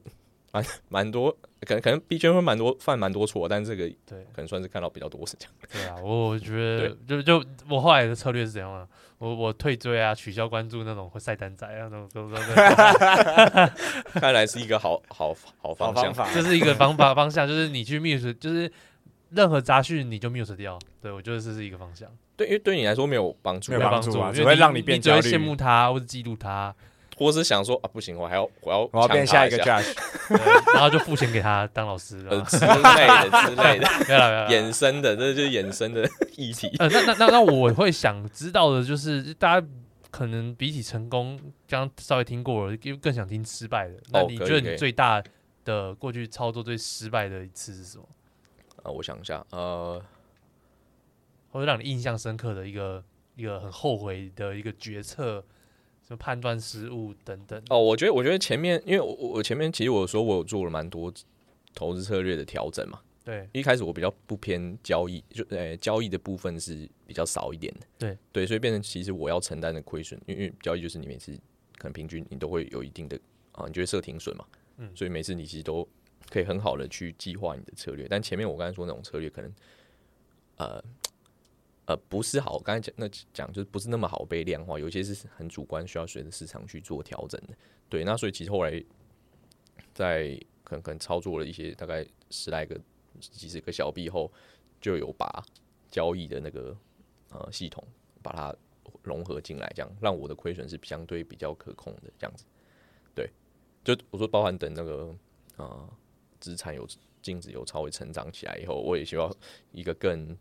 [0.52, 1.36] 蛮蛮多。
[1.64, 5.54] 可能可能币圈会蛮多犯蛮多错，但是这个对可能算是看到比较多是这样。
[5.72, 8.86] 对啊，我我觉得就就我后来的策略是怎样啊？
[9.18, 12.42] 我我退追啊，取消关注那种会晒单仔啊，那种都都都。
[14.20, 18.70] 看来是一个好好好方向，这是一个方法方向，就是你去 mute，就是
[19.30, 20.76] 任何杂讯你就 mute 掉。
[21.00, 22.08] 对，我觉得这是一个方向。
[22.36, 26.74] 对，因为对你来说没有帮助，没有帮助啊，只会让你变焦虑，羡慕他或者嫉妒他。
[27.22, 29.94] 或是想说啊，不行，我还要我要我要变下一个 Josh，
[30.74, 36.74] 然后就付钱给他当老师呃之类的之类的， 没有了，衍生的，这就是衍生的议题。
[36.78, 39.66] 呃，那那那那我会想知道的就是，大家
[40.10, 43.94] 可能比起成功，刚刚稍微听过了，又更想听失败的。
[44.10, 45.22] 那你觉得你最大
[45.64, 48.04] 的过去操作最失败的一次是什么？
[48.82, 50.02] 啊，我想一下，呃，
[51.50, 53.02] 或者让你印象深刻的一个
[53.36, 55.44] 一个很后悔的一个决策。
[56.16, 61.12] 判断失误等等哦，我觉得，我觉得前面，因为我我前面其实我说我有做了蛮多
[61.74, 63.00] 投资策略的调整嘛。
[63.24, 67.86] 对，一开始我比较不偏交易，就呃、欸、交易的部分是比较少一点的。
[67.98, 71.32] 对对，所以变成其实我要承担的亏损，因为交易就是你每次
[71.76, 73.16] 可能平均你都会有一定的
[73.52, 74.44] 啊，你就会设停损嘛。
[74.78, 75.86] 嗯，所以每次你其实都
[76.30, 78.06] 可以很好的去计划你的策略。
[78.10, 79.52] 但前面我刚才说那种策略可能
[80.56, 80.82] 呃。
[81.92, 87.54] 呃，不是好，刚才讲那讲就是不是那么好被量化，有些是很主观，需要随着市场去做调整的。
[87.90, 88.82] 对，那所以其实后来
[89.92, 92.80] 在可能可能操作了一些大概十来个、
[93.20, 94.32] 几十个小币后，
[94.80, 95.44] 就有把
[95.90, 96.74] 交易的那个
[97.30, 97.86] 呃系统
[98.22, 98.56] 把它
[99.02, 102.46] 融合进来，这样让我的亏损是相对比较可控的这样子。
[103.14, 103.28] 对，
[103.84, 105.14] 就我说包含等那个
[105.56, 105.86] 啊
[106.40, 106.88] 资产有
[107.20, 109.30] 净值有稍微成长起来以后，我也希望
[109.72, 110.34] 一个更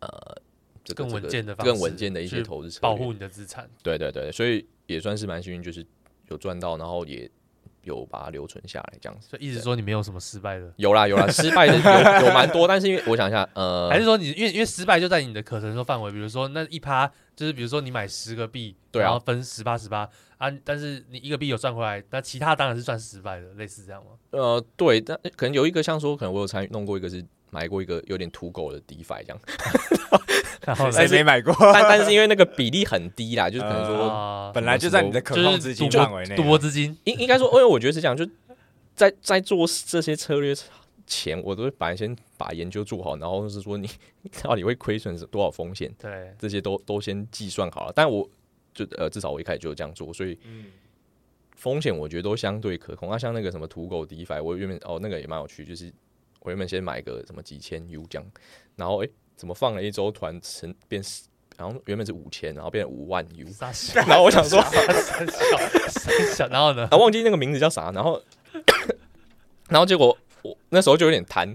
[0.00, 0.36] 呃
[0.84, 3.68] 这个、更稳健的更稳健的一些投资保护你的资产。
[3.82, 5.86] 对对对，所以也算是蛮幸运，就是
[6.28, 7.30] 有赚到，然后也。
[7.84, 10.70] 有把它留存下来，这样子，所以意思说你没有什么失败的？
[10.76, 11.72] 有啦有啦，失败的
[12.20, 24.10] 有有蛮多，但是因为我想一下，呃，还是说你因为因为失败就在你的可承受范围，比如说那一趴就是比如说你买十个币，对啊，然后分十八十八啊，但是你一个币有赚回来，那其他当然是算失败的，类似这样吗？
[24.32, 29.40] 呃，对，但可能有一个像说，可能我有参与弄过一个是买过一个有点土狗的 DeFi 这样。
[30.66, 31.54] 然后谁没买过？
[31.72, 38.26] 但但是因为那个比例很低啦，就是可能说、呃、本来就在你的可控资金范围内，赌博资金应应该说，因为我觉得是这样，就
[38.94, 40.54] 在在做这些策略
[41.06, 43.88] 前，我都会把先把研究做好，然后是说你
[44.42, 47.92] 到底会亏损多少风险，对，这些都都先计算好了。
[47.94, 48.28] 但我
[48.74, 50.36] 就呃至少我一开始就这样做，所以
[51.56, 53.08] 风险我觉得都相对可控。
[53.08, 55.90] 那、啊、像那个什么土狗 DeFi，我原本哦那个也蛮有趣，就是
[56.40, 58.30] 我原本先买个什么几千 U 这样，
[58.76, 59.06] 然后诶。
[59.06, 61.00] 欸怎么放了一周团成变，
[61.56, 63.46] 然后原本是五千，然后变成五万 U，
[63.94, 64.58] 然后我想说，
[66.50, 66.88] 然后呢？
[66.90, 68.20] 啊，忘记那个名字叫啥，然后，
[69.70, 71.54] 然后结果我那时候就有点贪，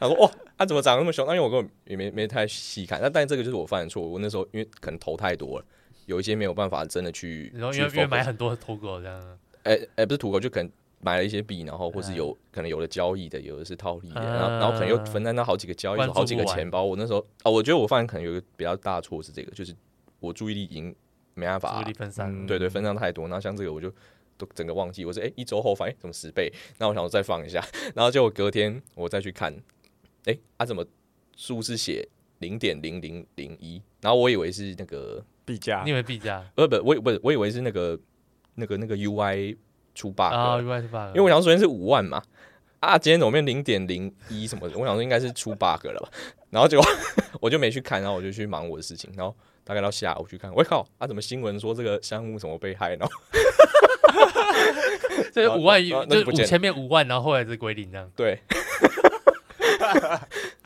[0.00, 1.26] 他说哇，他、啊、怎么长那么凶？
[1.26, 5.64] 那因为我根本也没没太细看，那但这个就是我犯的错误，我那时候因为可能投太多了，
[6.06, 10.72] 有一些没有办法真的去，然后因为因为买很多土狗这样，哎哎，不是土狗就可能。
[11.04, 16.84] 买了一些币，然后或是有可能有的交易的，有的是套利的，然后然后可能又分担到好几个交易，好几个钱包。
[16.84, 19.74] 我那时候啊，我觉得我发现可能有一个比较大的错是这个，就是
[20.20, 20.94] 我注意力已经
[21.34, 23.24] 没办法，注意力分散，对对，分散太多。
[23.26, 23.92] 然后像这个我就
[24.38, 26.48] 都整个忘记，我说哎，一周后发现怎么十倍？
[26.78, 27.60] 那我想我再放一下，
[27.96, 29.52] 然后结果隔天我再去看，
[30.26, 30.86] 哎，啊怎么
[31.36, 33.82] 数是写零点零零零一？
[34.00, 36.48] 然后我以为是那个币价，你以为币价？
[36.54, 37.98] 呃不，我不我以为是那个
[38.54, 39.56] 那个那个 UI。
[39.94, 40.66] 出 bug，、oh, 因
[41.14, 42.22] 为我想说昨天是五万嘛，
[42.80, 44.78] 啊，今天怎么变零点零一什么的？
[44.78, 46.08] 我想说应该是出 bug 了吧，
[46.50, 46.84] 然后结果
[47.40, 49.34] 我就没去看，然后我就去忙我的事情，然后
[49.64, 53.06] 大概到下午去看，我靠，啊，怎么新闻说这个项目怎么被害呢？
[55.32, 58.38] 这五万，就五前面五万，然后后来是归零这样，对。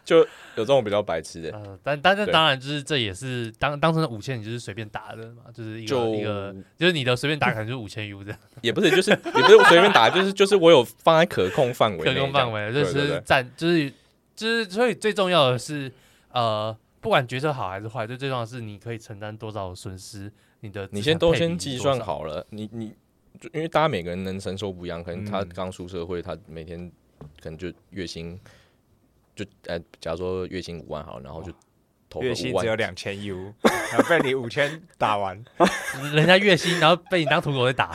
[0.07, 0.27] 就有
[0.59, 13.93] 这种比较白痴的，呃、但但是当然就是这也是当当成五千，你就是随便打的嘛，就是一个就一个就是你的随便打可能就是五千 U 这样， 也不是就是也不是随便打，就是就是我有放在可控范围，可控范围就是占就是
[14.37, 15.91] 就是所以最重要的是
[16.31, 22.93] 呃不管决策好还是坏，最最重要的是你可以承担多少损失，你的你先都先计算好了，你你
[23.41, 26.89] 就因为大家每个人能承受不一样，可能他刚出社会，他每天
[27.43, 28.39] 可能就月薪。
[29.37, 31.53] 就呃，假如说月薪五万好，然后就
[32.09, 33.53] 投个五万，月薪只有两千 U，
[33.93, 35.45] 然后被你五千打完，
[36.14, 37.93] 人家月薪，然后被你当土狗在打，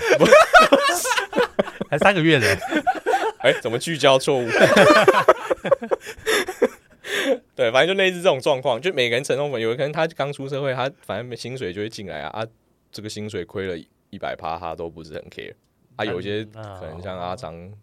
[1.90, 2.48] 还三个月的，
[3.40, 4.48] 哎、欸，怎么聚焦错误？
[7.56, 12.48] 对，反正就类似这种状况，就每个人承受有的可能他刚出社会，他反正薪水就会进来啊，啊，
[12.92, 13.76] 这个薪水亏了
[14.12, 15.54] 一百趴，他都不是很 care，
[15.96, 17.74] 啊，有些可能像阿张。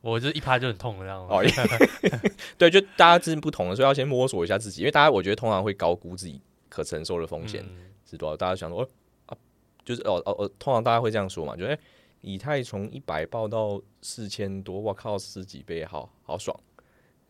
[0.00, 1.32] 我就一趴就很痛的这样子。
[1.32, 1.42] 哦，
[2.56, 7.64] 对，就大家是不同的，所以要先摸索一下自己，因为大家我觉得通常会高估自己可承受的风险
[8.08, 8.36] 是多少。
[8.36, 8.88] 大家想说，哦
[9.26, 9.36] 啊，
[9.84, 11.76] 就是哦哦哦，通常大家会这样说嘛，就哎，
[12.20, 16.58] 以太从一百爆到四千多，我靠，十几倍，好好爽，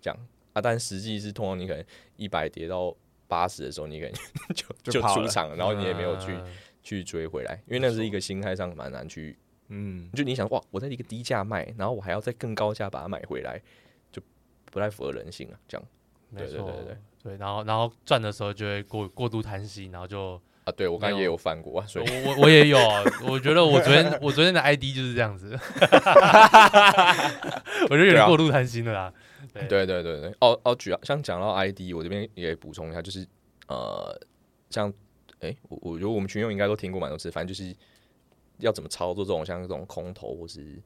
[0.01, 0.19] 这样
[0.53, 0.61] 啊。
[0.61, 1.85] 但实际是通常你可能
[2.17, 2.95] 一百跌到
[3.27, 4.13] 八十的时候，你可能
[4.55, 6.37] 就就出场，然后你也没有去
[6.83, 9.39] 去追回来，因为那是一个心态上蛮难去。
[9.69, 13.61] 嗯，就你想哇，我在一个低价卖，然后我还要再更高价把它买回来，
[14.11, 14.23] 就
[14.73, 15.59] 不太符合人性啊。
[15.69, 15.87] 这样，
[16.31, 22.79] 没错，对对对对，对，然后然后赚的时候就会过过度贪心，然后就啊，对我刚刚也有翻过，所以我我我也有，
[23.29, 25.51] 我觉得我昨天我昨天的 ID 就是这样子，
[27.89, 29.13] 我觉得有点过度贪心了啦。
[29.53, 33.27] 对对对对对，哦哦，举像讲到 ID，我这边也补充一下，就是
[33.67, 34.19] 呃，
[34.71, 34.93] 像
[35.41, 37.77] 哎，我我觉得我们群友应该都听过蛮多次，反正就是。
[38.59, 40.81] 要怎么操作这种像这种空投或是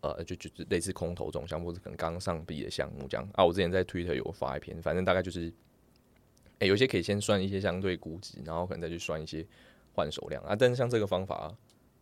[0.00, 3.44] 呃就就类似空投这种项目，或是可能刚上币的项目这样啊？
[3.44, 9.44] 我之前在 Twitter 有发一篇，反正大概就是，哎、欸，有些可以先算一些相对估值，然后可能再去算一些
[9.92, 10.54] 换手量啊。
[10.54, 11.52] 但是像这个方法，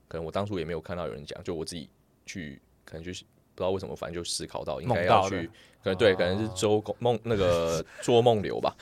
[0.08, 1.88] 可能我当初也没有看到有人讲，就我自己
[2.26, 3.24] 去可能就是
[3.54, 5.46] 不知道为什么，反正就思考到应该要去，
[5.82, 8.76] 可能对，可能是周梦那个 做梦流吧，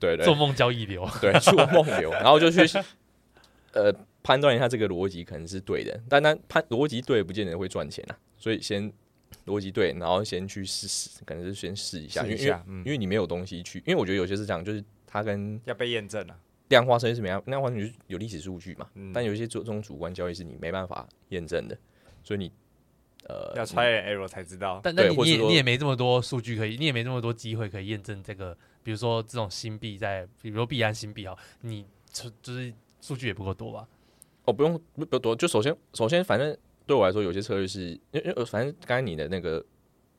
[0.00, 2.66] 对，对对，做梦交易流，对，做梦流，然后就去
[3.72, 3.94] 呃。
[4.26, 8.92] 判断一下这个逻辑可能是对的，但那判逻辑对不见得会赚钱啊，所以先
[9.44, 16.36] 逻辑对，然后先去试试，可能是先试一下，试一下，因为、嗯、因为你没有东西去，因为我觉得有些是这样，就是它跟要被验证了，
[16.70, 21.78] 量化策略是没办法，量化就是有历史数据嘛，嗯但有一些这种主观交易是你没办法验证的，
[22.24, 22.50] 所以你
[23.28, 24.80] 呃要 try and error 才知道。
[24.82, 33.86] 但但你你也没这么多数据可以，你也没这么多机会可以验证这个，比如说这种新币在，比如说币安新币啊，你就就是数据也不够多吧？
[34.46, 39.64] 哦，不用不不多，就首先首先，反正对我来说，有些策略是，因为因为反正刚才你的那个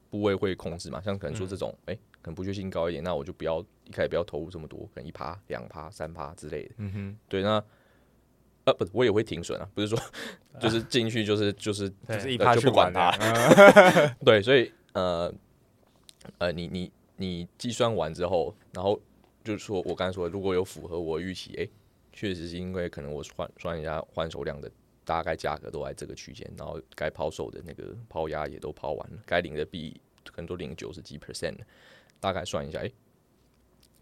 [0.09, 6.75] 部位会控制嘛，像可能说这种，哎、可能不确定性高一点，那我就不要一开始不要投入这么多，可能一趴、两趴、三趴之类的。
[6.77, 7.63] 嗯哼，对，那
[8.65, 9.97] 呃不，我也会停损啊，不是说
[10.59, 13.11] 就是进去就是就是就是一呃就不管它。
[14.25, 15.33] 对，所以呃
[16.37, 18.99] 呃，你你你计算完之后，然后
[19.43, 21.67] 就是说我刚才说，如果有符合我预期，哎、
[22.17, 24.71] 确实是因为可能我算算一下换手量的
[25.05, 31.55] 大概价格都在这个区间，然后该抛售的那个抛压也都抛完了，该领的币可能都领九十几 percent，
[32.19, 32.91] 大概算一下，哎、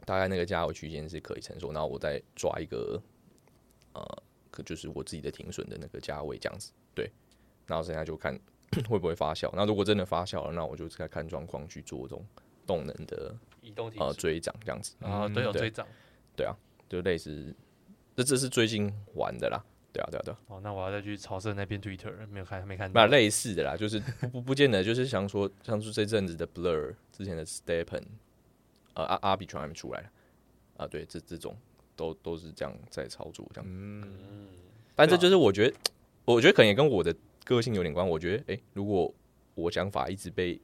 [0.05, 2.97] 大概那个价位区间是可以承受，然后我再抓一个
[3.93, 7.11] 呃，可就是我自己的停损的那个价位这样子，对，
[7.67, 8.33] 然后剩下就看
[8.87, 9.49] 会不会发酵。
[9.53, 12.25] 那如果真的发酵了，那我就再看状况去做这种
[12.65, 15.85] 动能的移动体呃追涨这样子，啊，对，有对追涨。
[16.87, 17.51] 就类似，
[18.15, 19.61] 这这是最近玩的啦，
[19.91, 23.07] 对啊，对啊，对啊，哦，那我要再去朝圣那边 Twitter 没有看，没看到那。
[23.07, 28.03] 类似的啦，就是不不不见得就是想说，像是这阵子的 Blur 之前的 Stepen，
[28.93, 30.09] 呃阿阿比全还没出来
[30.77, 31.57] 啊，对，这这种
[31.95, 34.47] 都都是这样在操作这样，嗯，
[34.95, 35.75] 但这就是我觉得，
[36.23, 37.13] 我觉得可能也跟我的
[37.43, 38.07] 个性有点关。
[38.07, 39.13] 我觉得，哎、如果
[39.55, 40.59] 我想法一直被，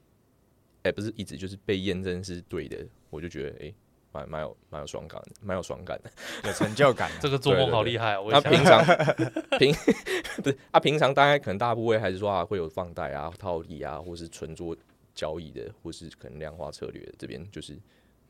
[0.84, 3.74] 哎、不是一直就是被验证是对的，我就觉得，哎、
[4.12, 6.12] 蛮蛮有蛮有爽感的，蛮有爽感的。
[6.46, 7.18] 有成就感啊。
[7.22, 8.22] 这个做梦好厉害啊！
[8.22, 9.74] 我也想那平常平
[10.44, 14.76] 不是啊，平常大概可能大部位还是说啊会有放贷啊、套利啊，或是纯做
[15.14, 17.78] 交易的，或是可能量化策略的这边就是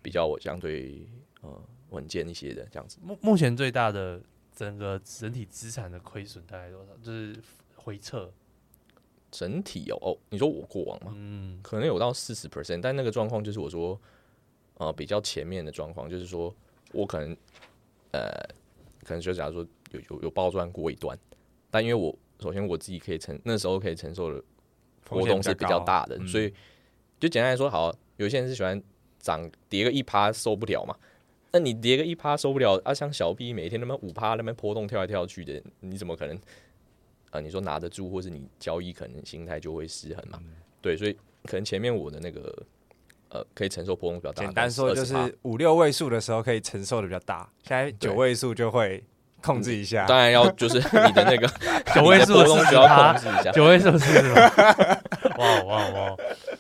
[0.02, 1.08] 比较我相对
[1.42, 2.98] 呃稳健一些的这样子。
[3.02, 4.22] 目目前最大的
[4.56, 6.92] 整个整体资产的亏损大概多少？
[7.02, 7.36] 就是
[7.76, 8.32] 回撤，
[9.32, 11.12] 整体哦哦，你说我过往吗？
[11.16, 14.00] 嗯，可能有到四十 percent，但那个状况就是我说，
[14.82, 16.52] 呃，比较前面的状况，就是说
[16.92, 17.38] 我可能，
[18.14, 18.32] 呃，
[19.04, 21.16] 可能就假如说有有有暴赚过一段，
[21.70, 24.44] 但因为我首先我自己可以承那时候可以承受的
[25.04, 26.52] 波动是比较大的，所以
[27.20, 28.82] 就简单来说，好，有些人是喜欢
[29.20, 30.98] 涨跌个一趴受不了嘛，
[31.52, 36.36] 那你跌个一趴受不了啊，像小 B 每天那么五趴那边波动跳来跳去的，你怎么可能？
[37.30, 40.40] 啊、你说拿得住，或是你交易可能心态就会失衡嘛？
[40.42, 41.14] 嗯对，所以
[41.44, 42.66] 可能前面我的那个
[43.32, 44.44] 呃，可以承受波动比较大。
[44.44, 49.04] 简单说就是五六位数的时候可以承受的比较大，现在九位数就会
[49.42, 50.06] 控制一下。
[50.06, 51.48] 当然要就是你的那个
[51.94, 53.52] 九位数你的波动就要控制一下。
[53.52, 54.52] 九位数是吗？
[55.38, 56.16] 哇哇哇！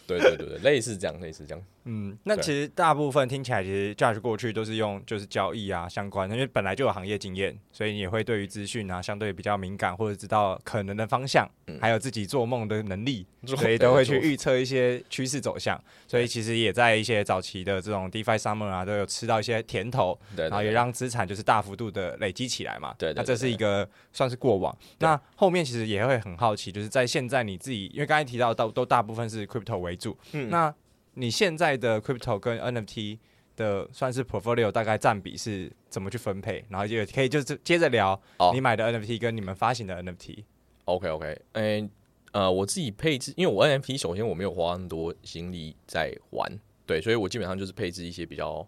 [0.07, 1.63] 对对对对，类似这样，类似这样。
[1.85, 15.81] 嗯，那其实大部分听起来，其实 Josh 过去都是用就是交易啊相关的，因为本来就有行业经验，所以你也会对于资讯啊相对比较敏感，或者知道可能的方向，嗯还有自己做梦的能力，所以都会去预测一些趋势走向。
[16.07, 22.93] 所以其实也在一些早期的这种 DeFi Summer 啊，都有吃到一些甜头，对，然后也让资产就是大幅度的累积起来嘛。
[22.97, 24.75] 对对那这是一个算是过往。
[24.99, 30.73] 那后面其实也会很好奇，就是在现在你自己，因为刚才提到到都大部分是 crypto 为主，嗯那
[31.13, 33.19] 你现在的 crypto 跟 NFT
[33.57, 36.63] 的算是 portfolio 大概占比是怎么去分配？
[36.69, 40.43] 然后也可以就是接着聊哦你买的 NFT 跟你们发行的 NFT。
[40.85, 41.89] OK OK，哎、
[42.31, 46.49] 呃，我自己配置，因为我 NFT 首先我没有花那么多心力在玩，
[46.85, 48.65] 对，所以我基本上就是配置一些比较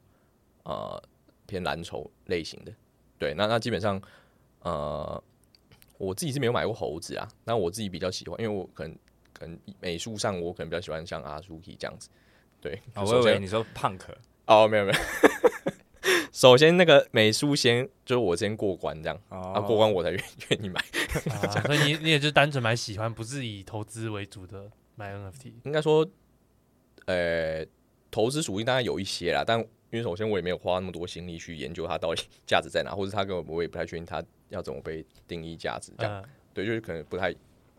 [0.64, 1.01] 呃
[1.47, 2.74] 偏蓝筹类型的，
[3.18, 4.01] 对，那那基本上
[4.61, 5.24] 呃
[5.97, 8.97] 我自己是没有买过猴子啊，那我自己比较喜欢，因为我可能
[9.32, 12.09] 可能美术上我可能比较喜欢像 Azuki 这样子，
[12.59, 14.01] 对，哦，以为你说 punk，
[14.45, 14.97] 哦没有没有，
[16.34, 20.82] 首先那个美术先就是我先过关这样，哦啊过关我才 愿愿意买。
[21.30, 25.53] 啊所以你你也就单纯买喜欢，不是以投资为主的买 NFT。
[25.64, 26.05] 应该说，
[27.05, 27.66] 呃，
[28.09, 37.29] 投资属性当然有一些啦，但因为首先我也没有花那么多心力去研究它到底 价值在哪，或者它根本我也不太确定它要怎么被定义价值，这样、嗯，对，就是可能不太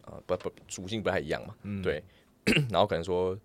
[0.02, 1.82] 啊、呃、不不属性不太一样嘛，嗯。
[1.82, 2.00] 对，
[2.70, 3.36] 然后可能说，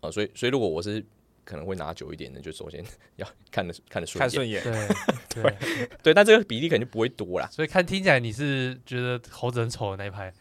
[0.00, 1.04] 呃，所以所以如果我是
[1.44, 2.84] 可能会拿久一点的，就首先
[3.14, 4.82] 要看得看得顺，看顺眼，对
[5.42, 10.34] 对，对，但这个比例肯定不会多啦，所以看听起来你是觉得猴子很丑的那一派，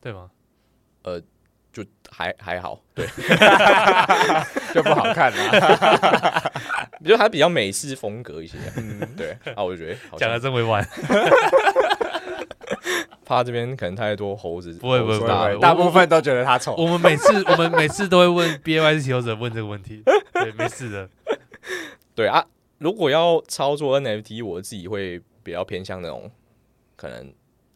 [0.00, 0.30] 对吗？
[1.72, 3.06] 就还还好，对，
[4.74, 5.38] 就不好看了。
[7.00, 10.86] 我觉得它比较美式风格一些、嗯，对，啊，我就觉得好讲的真委婉，
[13.24, 16.74] 怕这边可能太多猴子，不会不会不会大部分都觉得他丑。
[16.76, 20.02] 我们每次我们每次都会问 B A Y 持有者问这个问题，
[20.34, 21.08] 对，没事的，
[22.14, 22.44] 对啊，
[22.78, 26.30] 如果要操作 NFT，我自己会比较偏向那种
[26.96, 27.32] 可能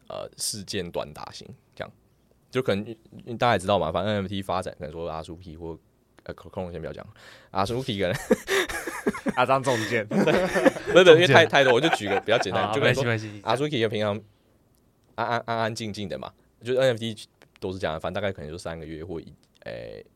[0.08, 1.48] 呃事件短打型
[2.56, 2.84] 就可能
[3.38, 5.78] 大家也知道嘛，反正 NFT 发展可能说阿苏 K 或
[6.24, 7.06] 呃克隆先不要讲，
[7.52, 8.16] 阿苏 K 可能
[9.36, 13.04] 阿张中箭， 不是因为太太多，我就举个比较简单，就可能说
[13.42, 14.20] 阿苏 K 就平常
[15.14, 16.32] 安安安安静静的嘛，
[16.62, 17.24] 就是 NFT
[17.60, 19.32] 都是这样，反正大概可能就三个月或一
[19.64, 20.02] 诶。
[20.02, 20.06] 欸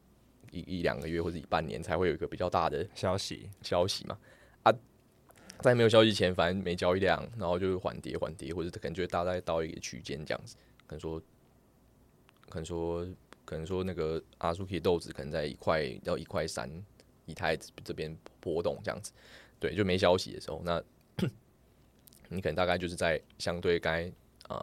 [0.53, 4.19] 一一两个月或者一半年才会有一个比较大的消息消息嘛
[4.65, 4.73] 啊，
[5.61, 10.57] 在没有消息前，反正没交易量，然后就缓跌缓跌，或者可能就会大概到一个区间这样子。
[10.89, 11.23] 可能说，
[12.51, 13.07] 可能说，
[13.47, 16.71] 可能说那个阿苏 K 豆子可能在一块到一块三
[17.25, 19.13] 以太这边波动这样子。
[19.59, 20.83] 对，就没消息的时候，那
[22.29, 24.13] 你可能大概就是在相对该
[24.49, 24.59] 啊，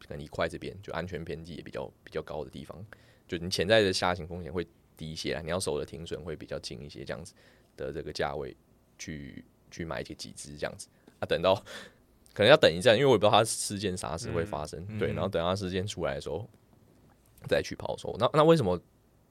[0.00, 2.84] 可能一块这边就安全边际也比较比较高的地方，
[3.28, 4.66] 就你潜在的下行风险会。
[4.98, 7.34] 低一些啦，你要守的停损会比较近一些，这样子
[7.76, 8.56] 的这个价位
[8.98, 10.88] 去去买几几只这样子
[11.20, 11.54] 啊，等到
[12.32, 16.48] 可能要等一阵，因为我也不知道它事件啥时会发生，嗯、对，然后等它事件出来的时候
[17.48, 18.14] 再去抛售。
[18.18, 18.80] 那那为什么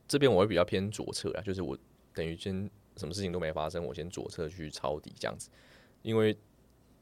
[0.07, 1.41] 这边我会比较偏左侧啊？
[1.41, 1.78] 就是我
[2.13, 5.49] 等于先什么事情都没发生，我先左侧去抄底这样子，
[6.01, 6.38] 因为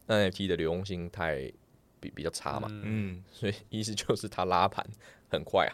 [0.07, 1.51] NFT 的流动性太
[1.99, 4.85] 比比较差嘛，嗯， 所以意思就是它拉盘
[5.29, 5.73] 很快啊，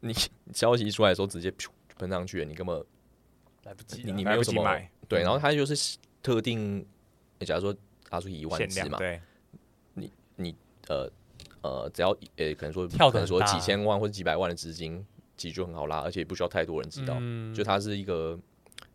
[0.00, 0.14] 你
[0.52, 1.52] 消息一出来的时候直接。
[1.98, 2.84] 喷上去了，你根本
[3.64, 6.84] 来不及，你你没有什么买，对，然后它就是特定，
[7.40, 7.76] 假如说
[8.08, 9.20] 他说一万只嘛，对，
[9.94, 10.56] 你你
[10.88, 11.08] 呃
[11.62, 15.04] 呃，只要呃可能说可能说几千万或者几百万的资金，
[15.36, 17.14] 其实就很好拉，而且不需要太多人知道，
[17.54, 18.38] 就它是一个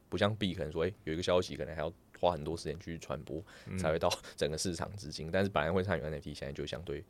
[0.09, 3.43] 不像币，可能说哎有一个消息，可能还要花很多时间去传播，
[3.78, 7.03] 才会到 整个市场资金，但是本来会参与 NFT，现在就相对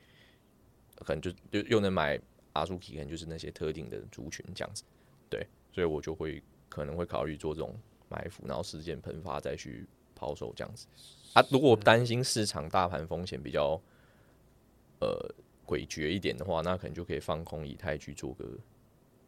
[0.96, 2.20] 可能就就又能买
[2.54, 4.84] Azuki，可能就是那些特定的族群这样子，
[5.30, 5.46] 对。
[5.74, 7.78] 所以我就会可能会考虑做这种
[8.10, 9.86] 埋伏，然后事件喷发再去
[10.16, 10.88] 抛售这样子
[11.34, 11.46] 啊。
[11.52, 13.80] 如果担心市场大盘风险比较
[15.00, 15.08] 呃
[15.68, 18.46] 诡谲一点的话，那可能就可以放空以太去做个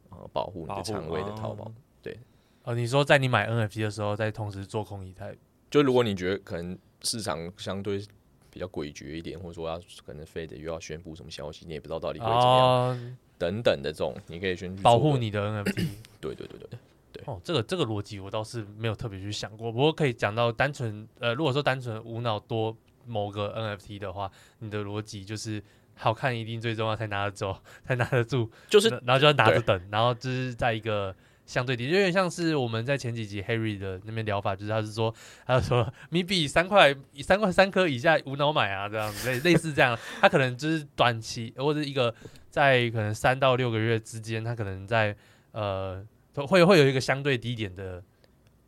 [0.10, 1.72] 呃保护你的仓位的套保。
[2.02, 2.18] 对，
[2.64, 5.36] 哦，你说在你买 NFT 的时候，再同时做空以太，
[5.70, 8.02] 就如果你觉得可能市场相对
[8.50, 12.68] 比较诡谲一点，或者说要可能非得又要宣布什么消息，你也不知道到底会怎么样。
[12.68, 15.88] 哦等等的这种，你可以先保护你的 NFT。
[16.20, 16.68] 对对对对
[17.14, 17.24] 对。
[17.26, 19.72] 哦，这个这个逻辑我倒是没有特别去想过。
[19.72, 22.76] 不过可以讲到单纯呃，如果说单纯无脑多
[23.06, 25.64] 某个 NFT 的话，你的逻辑就是
[26.00, 28.50] 好看一定最重要，才拿得走，才拿得住。
[28.68, 35.14] 就是然后就要拿着等，然后就是在一个相对低，有点像是我们在前几集 Harry 的那边疗法，就是他是说，
[35.45, 42.16] 他说 米币三块三块三颗以下无脑买啊，这样类类似这样，他可能就是短期或者一个。
[42.52, 45.16] 在可能三到六个月之间，他可能在
[45.52, 48.04] 呃，会会有一个相对低点的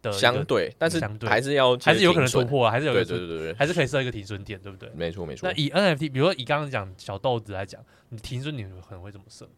[0.01, 4.89] 的相对，但是还是要还是有可能突破，还是有对对对对，还是可以设一个停损点，对不对？
[4.95, 5.49] 没错没错。
[5.49, 9.49] 那以 NFT，比如说以刚刚讲小豆子来讲，你停损点可能会怎么设？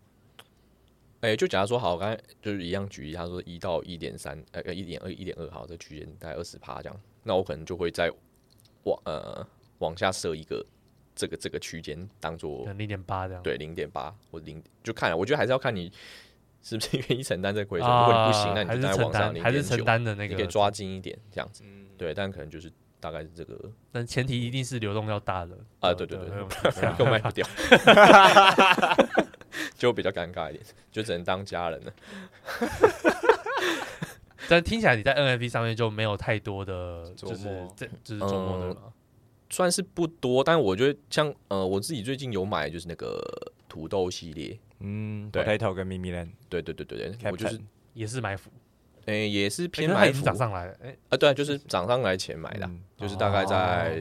[1.21, 8.11] 哎，就假如说好，我刚才就是一样举例，他说一到一点三，呃，一点二一点二，好，这区间大概二十趴这样，那我可能就会在
[8.83, 9.47] 往呃
[9.79, 10.65] 往下设一个。
[11.15, 15.91] 这个这个区间当做零点八这样，对，零点八或零就看，我觉得还是要看你
[16.63, 17.87] 是不是愿意承担这个亏损。
[17.87, 21.63] 如果你不行，那你就在网上零点九，还是承担的那个，你可以抓紧一点这样子。
[21.97, 23.59] 对，但可能就是大概是这个，
[23.91, 25.93] 但前提一定是流动要大的啊。
[25.93, 26.29] 对对对，
[26.97, 27.45] 又卖不掉，
[29.77, 31.93] 就比较尴尬一点，就只能当家人了。
[34.49, 38.93] 但听起来你在 NFT 上面就没有太多的，就是这就是周末的吗？
[39.49, 43.21] 算是不多，但我觉得像呃，我自己最近有买就是那个
[43.69, 47.59] 土豆系列，嗯，对，Potato 跟 Mimiland，对对对对对，我就是
[47.93, 48.51] 也是埋伏，
[49.05, 53.95] 诶，也是偏埋伏，涨上来，诶，啊，对，就是涨上来前买的，就是大概在，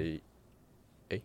[1.10, 1.22] 诶，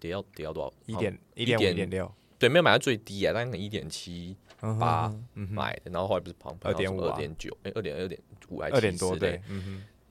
[0.00, 0.72] 跌要跌要多少？
[0.86, 1.90] 一点一点一点。
[1.90, 4.36] 六，对，没有买到最低啊，大概一点七
[4.80, 8.18] 八买的，然后后来不是旁二点五、二点九，诶，二点二点
[8.48, 9.14] 五还是二点多？
[9.16, 9.62] 对，嗯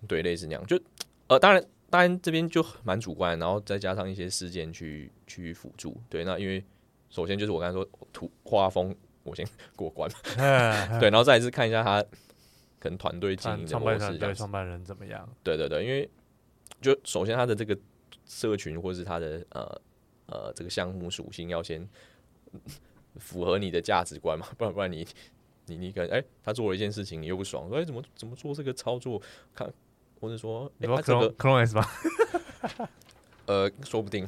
[0.02, 0.80] 哼，对，类似那样，就
[1.28, 1.64] 呃，当然。
[1.90, 5.96] 当然这边就蛮主观，然后再加上一些事件去去辅助。
[6.10, 6.62] 对，那因为
[7.18, 9.44] 首先就是我刚才说图画风，我先
[9.76, 10.08] 过关。
[11.00, 12.00] 对，然后再一次看一下他
[12.80, 15.28] 可能团队经营的模式，对，创办人怎么样？
[15.42, 16.08] 对对对，因为
[16.80, 17.76] 就首先他的这个
[18.28, 19.82] 社群或是他的呃
[20.28, 21.90] 呃这个项目属性要先
[23.18, 25.08] 符合你的价值观嘛， 不然不然你
[25.66, 29.20] 你你可能哎他做了一件事情你又不爽，说哎怎么怎么做这个操作
[29.56, 29.74] 看。
[30.20, 31.86] 或者说，你说 Clone Clone S 吗？
[33.48, 34.28] 呃，说不定，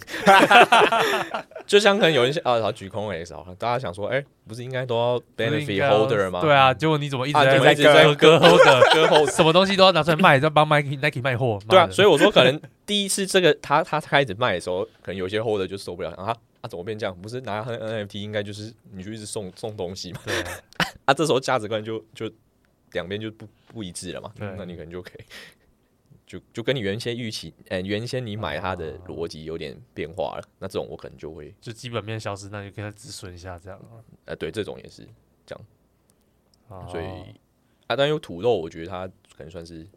[1.67, 6.41] 就像可能有一些啊，然后举 Clone S 啊，大家想说，哎，不是应该都要 benefit holder 吗？
[6.41, 7.39] 对啊，结果你怎么一直
[7.84, 11.59] 在割割 holder，割 holder，什么东西都要拿出来卖，要帮 Nike Nike 卖货？
[11.70, 17.15] 对啊，所以我说可能第一次这个他他开始卖的时候，可能有些 holder 就受不了啊啊，怎么变这样？
[17.22, 20.22] 不是拿 NFT 应该就是你就一直送送东西嘛？
[20.26, 20.36] 对
[21.05, 22.32] 啊，这时候价值观就就
[22.93, 24.32] 两边就不不一致了嘛？
[24.39, 25.24] 对那你可能就可以
[26.30, 30.47] 就就跟你原先预期，呃，原先你买它的逻辑有点变化了。
[30.59, 33.82] 那这种我可能就会就基本面消失，那就给它止损一下这样。
[34.25, 35.01] 呃，对，这种也是
[35.43, 35.65] 这样。
[36.67, 37.05] 哦所以
[37.88, 39.88] 啊，但有土豆，我觉得它可能算是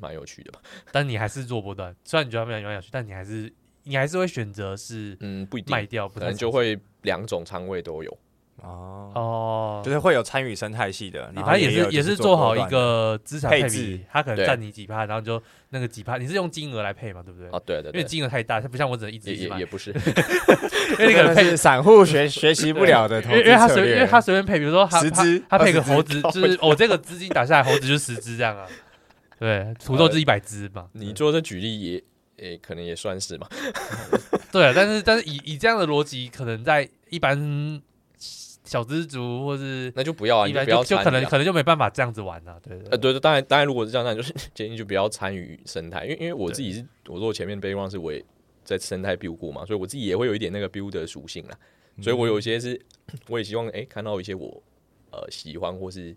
[0.00, 0.62] 蛮有趣的吧。
[0.90, 3.52] 但你还是做波段，虽然你觉得它蛮有趣，但你还是
[3.82, 8.18] 你还是会选择是嗯，不一定卖掉，不可能就会两种仓位都有。
[8.62, 15.40] 哦，哦，就是会有参与生态系的，然后反正也是也是做好一个资产配置，他可能占你几趴，然后就
[15.70, 17.48] 那个几趴，你是用金额来配嘛，对不对？
[17.50, 19.90] 哦，对对因为，金额太大，它不像我只能一直也一直买，也也不是，
[20.98, 28.66] 因为那个配真的是散户学 学习不了的投因为因为他随因为他随便配，比如说他他十只他配个猴子，就是我、哦、这个资金打下来，猴子就十只这样啊。
[29.38, 30.86] 对，土豆是一百只嘛。
[30.92, 32.02] 你做这举例也
[32.36, 33.46] 也可能也算是嘛。
[34.50, 37.38] 对啊，但是但是以以这样的逻辑，可能在一般
[38.66, 42.58] 小资族或是那就不要啊，一般你就不要就就可能可能就没办法这样子玩啊。
[42.62, 48.22] 对对呃，对对，当然当然，如果是这样，那就是 建议就不要参与生态，因为因为我自己是我说我前面 background 是我也
[48.64, 51.56] 在生态 build 过嘛，所以我自己也会有一点那个 build 的属性啦，
[52.02, 52.80] 所以我有一些是
[53.28, 54.62] 我也希望哎、欸、看到一些我
[55.12, 56.12] 呃喜欢或是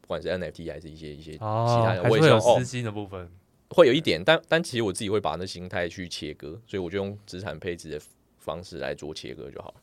[0.00, 3.30] 不管是 NFT 还是一些一些其哦他，的，我也希望哦私心的部分。
[3.70, 8.00] 会有一点，但但其实我自己会把那心态去切割，所以我就用资产配置的
[8.38, 9.74] 方式来做切割就好了。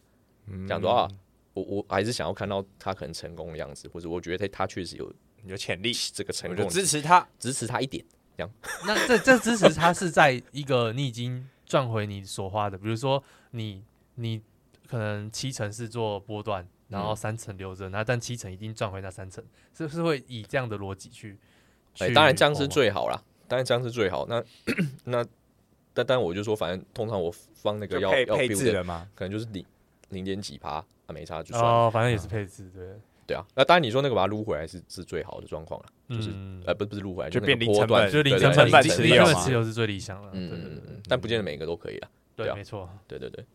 [0.47, 0.65] 嗯。
[0.65, 1.05] 讲说啊，
[1.53, 5.13] 我我还是想要看到他可能成功的样子，或者我觉得他他确实有
[5.45, 7.27] 有潜力，这个成我就支持他。
[7.39, 8.03] 支持他一点。
[8.35, 8.51] 这样
[8.87, 13.83] 那这这支持他是在一个你已经赚回你所花的，比如说你
[14.15, 14.41] 你
[14.87, 19.43] 可能七成是做波段，然后三成留着，那、但七成已经赚回那三成，
[19.77, 21.37] 是不是会以这样的逻辑去？
[21.99, 24.25] 哎、去当然这样是最好啦，当然这样是最好。
[24.27, 24.43] 那
[25.05, 25.23] 那
[25.93, 29.63] 但但我就说，反正通常我放那个要要就配置的，嘛，可能就是零
[30.13, 31.69] 零点几趴啊，没差就算了。
[31.69, 32.87] 哦，反正也是配置，对，
[33.27, 42.07] 对啊，那当然你说那个把它撸回来是是最好的状况了，就是、嗯呃不不是撸回来，就那变零成本个波段，就是零成本持有零成本嘛持有是最理想的，对嗯嗯嗯，但不见得每个都可以了。
[42.35, 42.89] 对，啊没错。
[43.07, 43.45] 对对对，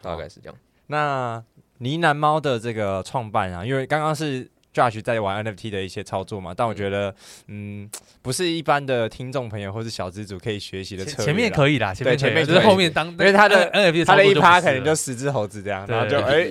[0.00, 0.58] 大概是这样。
[0.88, 1.42] 那
[1.78, 7.14] 呢喃猫的这个创办啊，因为刚刚是 Josh 在玩 NFT 的一些操作嘛，但我觉得，
[7.46, 7.88] 嗯，
[8.20, 11.24] 不是一般的听众朋友或是小资主可以学习的策略。
[11.24, 12.26] 前面可以啦，前面可以。
[12.26, 16.44] 前面就是后面当，因为他的 NFT 他的一趴可可能就十只猴子这样，然后就 哎、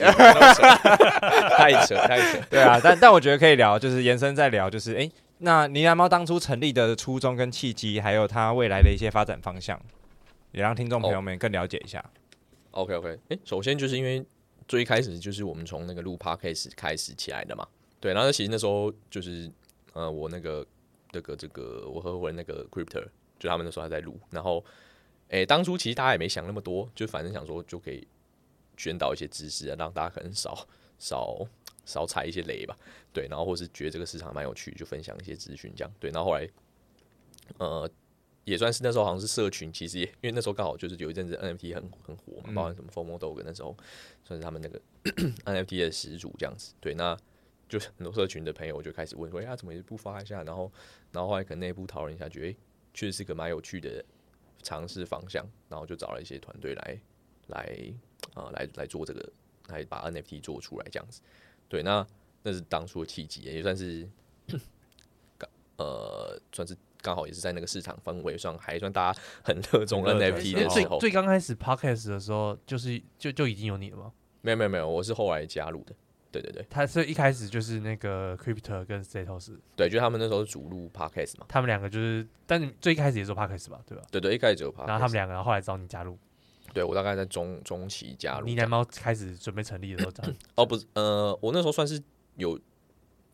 [1.58, 2.40] 太扯太扯。
[2.50, 5.10] 对啊，但但我觉得可以聊，就是延伸再聊，就是哎、
[5.40, 9.80] 那呢喃猫当初成立的初衷跟契机，还有它未来的一些发展方向，
[10.52, 12.04] 也让听众朋友们更了解一下。
[12.72, 14.26] OK OK，哎、首先就是因为
[14.68, 17.66] 最一开始就是我们从那个录 Podcast 开始起来的嘛，
[18.06, 19.52] 对，然后其实那时候就是
[19.94, 20.64] 呃，我那个
[21.12, 23.04] 那个这个我合伙人那个 Crypto，
[23.40, 24.64] 就他们那时候还在录，然后
[25.30, 28.08] 哎、当初其实大家也没想那么多，就反正想说就可以
[28.78, 30.68] 宣导一些知识啊，让大家可能少
[31.00, 31.36] 少
[31.84, 32.78] 少踩一些雷吧，
[33.12, 36.48] 对，然后或是觉得这个市场蛮有趣，就分享一些资讯这样，对，然后后来
[37.58, 37.90] 呃。
[38.44, 43.76] 也算是那时候好像是社群，其实也因为那时候刚好就是有一阵子 NFT 很很火嘛，包含什么 FOMO Dog 那时候
[44.24, 44.80] 算是他们那个
[45.52, 46.76] NFT 的始祖这样子。
[46.80, 47.18] 对，那
[47.68, 50.72] 就是很多社群的朋友就开始问说：“哎、欸，他怎么也不发一下？”然后，
[51.12, 52.56] 然后后来可能内部讨论一下，觉得哎，
[52.94, 54.04] 确、欸、实是个蛮有趣的
[54.64, 57.00] 尝试方向，然后就找了一些团队来
[57.48, 57.94] 来
[58.34, 59.32] 啊、呃、来来做这个，
[59.70, 61.22] 来把 NFT 做出来这样子。
[61.68, 62.06] 对，那
[62.44, 64.08] 那是当初的契机，也算是
[65.38, 66.76] 刚呃算是。
[67.02, 70.98] 刚好也是在那个市场氛围上，还算大家很热衷 NFT 的时候。
[70.98, 74.12] 最刚开始 Podcast 的时候，就是就就已经有你了吗？
[74.42, 75.94] 没有没有没有，我是后来加入的。
[76.42, 81.46] 对对对，他是一开始就是那个 Crypto 跟 Setos，对，就他们那时候是主录 Podcast 嘛。
[81.48, 84.04] 他们两个就是，但你最一开始也做 Podcast 吧，对吧？
[84.12, 84.88] 对对，一开始只有 Podcast。
[84.88, 86.18] 然后他们两个后来找你加入。
[86.74, 88.46] 对，我大概在中中期加入。
[88.46, 90.34] 你奶猫开始准备成立的时候加入。
[90.56, 92.02] 哦，不是，呃，我那时候算是
[92.36, 92.60] 有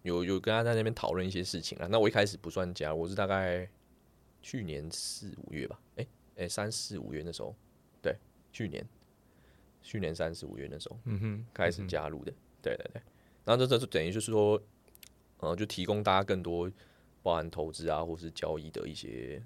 [0.03, 1.87] 有有跟他在那边讨论一些事情啊。
[1.89, 3.67] 那我一开始不算加入，我是大概。
[4.43, 6.03] 去年四五月吧，哎、
[6.35, 7.55] 欸、哎，三四五月那时候，
[8.01, 8.17] 对，
[8.51, 8.83] 去年，
[9.83, 13.01] 去年三四五月那时候，嗯哼，开始加入的，对对对，
[13.45, 14.61] 然后这这就等于就是说，
[15.39, 16.69] 呃，就提供大家更多
[17.23, 19.41] 包含投资啊，或是交易的一些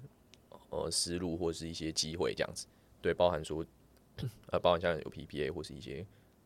[0.70, 2.66] 呃思路，或是一些机会这样子，
[3.00, 3.64] 对，包含说，
[4.52, 6.04] 呃，包含像有 PPA 或是一些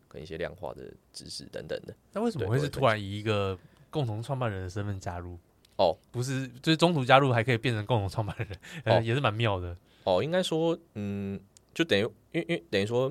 [0.09, 1.95] 跟一些量化的知识等等的。
[2.13, 3.59] 那为什么会是突然以一个
[3.91, 5.39] 共同创办人的身份加入？
[5.77, 8.49] 哦，不是，就是中途加入还可以变成共同创办人，
[8.85, 9.75] 呃、哦，也是蛮妙的。
[10.05, 11.41] 哦，应该说，嗯，
[11.73, 12.03] 就等于，
[12.33, 13.11] 因为因为等于说，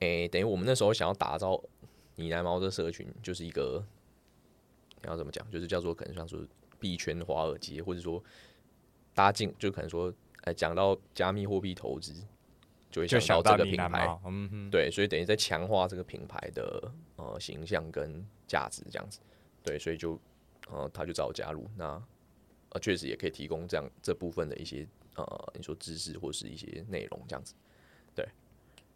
[0.00, 1.62] 诶、欸，等于我们那时候想要打造
[2.18, 3.82] 呢喃猫的社群，就是一个
[5.02, 6.40] 你要怎么讲，就是叫做可能像说
[6.80, 8.22] 币圈华尔街，或者说
[9.14, 10.12] 搭进，就可能说，
[10.42, 12.12] 哎，讲到加密货币投资，
[12.90, 19.20] 就会想想到这个品牌，嗯哼，对，所以等于在强化这个品牌的呃形象跟价值这样子，
[19.62, 20.18] 对，所以就
[20.70, 22.02] 呃他就找我加入，那
[22.70, 27.54] 呃确实也可以提供这样这部分的一些呃你说知识或是一些内容这样子，
[28.14, 28.26] 对，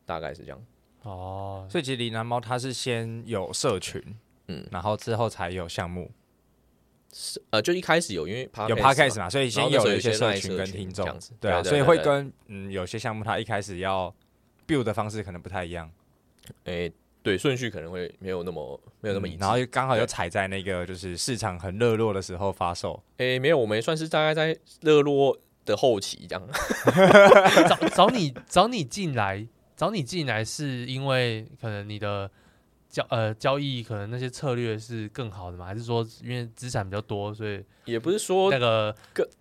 [0.04, 0.66] 大概是这样。
[1.02, 4.02] 哦，所以其实呢喃猫它是先有社群，
[4.48, 6.10] 嗯，然后之后才有项目。
[7.14, 11.06] 是呃，就一开始有，因为有 podcast 嘛，所以先有一些社群跟听众，
[11.38, 14.14] 对啊，所以会跟嗯有些项目它一开始要
[14.66, 15.90] build 的方式可能不太一样，
[16.64, 16.90] 诶，
[17.22, 26.48] 对，顺序可能会没有那么没有那么一致，然后刚好又踩在那个就是市场很热络的时候发售，诶，没有，我们也算是大概在热络的后期这样，
[27.68, 29.46] 找找你找你进来
[29.76, 32.30] 找你进来是因为可能你的。
[32.92, 35.64] 交呃交易可能那些策略是更好的吗？
[35.64, 38.94] 还是说因为资产比较多，所以也不是说那个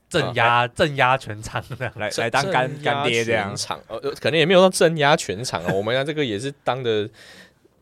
[0.07, 5.73] 镇压镇压全场的来来当干干爹这样场呃可能也没有到镇压全场哦。
[5.75, 7.09] 我们家这个也是当的，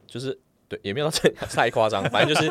[0.07, 0.35] 就是
[0.67, 2.49] 对也没有到镇压太夸张， 反正就是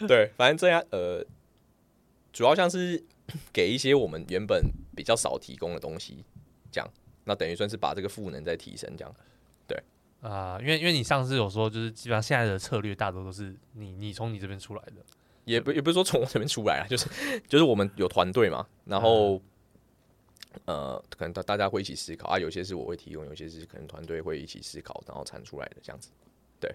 [0.08, 1.22] 对，反正这样呃，
[2.32, 3.04] 主要像是
[3.52, 4.62] 给一些我们原本
[4.96, 6.24] 比较少提供的东西，
[6.72, 6.90] 这样
[7.24, 9.14] 那等于算是把这个赋能再提升这样。
[9.68, 9.78] 对。
[10.22, 14.92] 啊、呃，因为因为你上次有说，就是基本上现在的策略大多都是你你从你这边出来的，
[15.44, 17.08] 也不也不是说从我这边出来啊， 就是
[17.48, 19.34] 就是我们有团队嘛，然后、
[20.66, 26.10] 嗯、呃，可能大大家会一起思考啊，有些是我会提供，有些是可能团队会一起思考，然后产出来的这样子，
[26.60, 26.72] 对，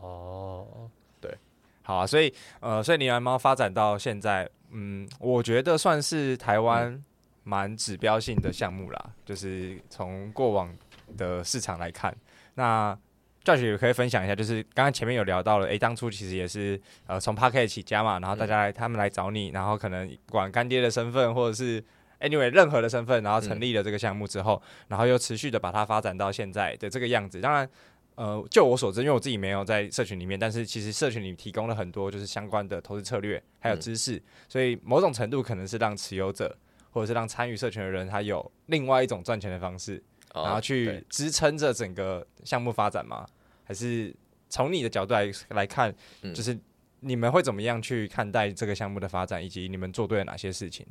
[0.00, 0.88] 哦，
[1.20, 1.36] 对，
[1.82, 7.02] 好啊，所以呃，所以你蓝猫发展到现在，嗯，我觉得算是台湾
[7.46, 10.76] 蛮指标性的项目啦，嗯、就是从过往
[11.16, 12.12] 的市场来看。
[12.54, 12.98] 那
[13.44, 21.80] Josh 也可以分享一下，就是刚刚前面有聊到了，诶、欸，当初其实也是呃从 Podcast 起家嘛，然后大家来、嗯、他们来找你，然后可能管干爹的身份，或者是
[22.18, 27.40] anyway 任何的身份，然后成立了这个项目之后，嗯、然后又持续的把它发展到现在的这个样子。
[27.40, 27.70] 当然，
[28.16, 36.56] 呃，就我所知，因为我自己没有在社群里面，但是其实社群里提供了很多就是相关的投资策略还有知识，嗯、所以某种程度可能是让持有者
[36.96, 40.02] 或者是让参与社群的人，他有另外一种赚钱的方式。
[40.32, 43.26] 然后去支撑着整个项目发展吗？
[43.64, 44.14] 还是
[44.48, 45.94] 从你的角度来来看，
[46.34, 46.58] 就是
[47.00, 50.86] 你们会怎么样去看待这个项目的发展，以及你们做对了哪些事情？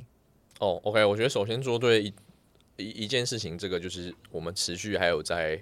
[0.60, 2.14] 哦，OK，我觉得首先做对一
[2.76, 5.60] 一一件事情，这个就是我们持续还有在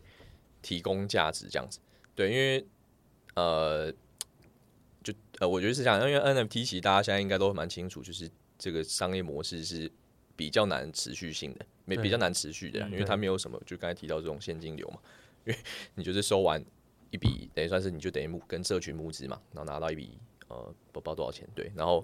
[0.63, 1.79] 提供价值这样子。
[2.15, 2.67] 对，因为
[3.35, 3.93] 呃，
[5.03, 9.91] 就呃，我觉得是这样，因为 NFT 其实大家现在应该都蛮清楚，就是这个商业模式是
[10.37, 11.65] 比较难持续性的。
[11.87, 14.99] 没比较难持续的，因为它没有什么，就刚才提到这种现金流嘛，
[15.45, 15.59] 因为
[15.97, 16.65] 你就是收完
[17.11, 20.17] 一笔，等于算是你就等于募跟社群募资嘛，然后拿到一笔
[20.49, 22.03] 呃不知道多少钱，对，然后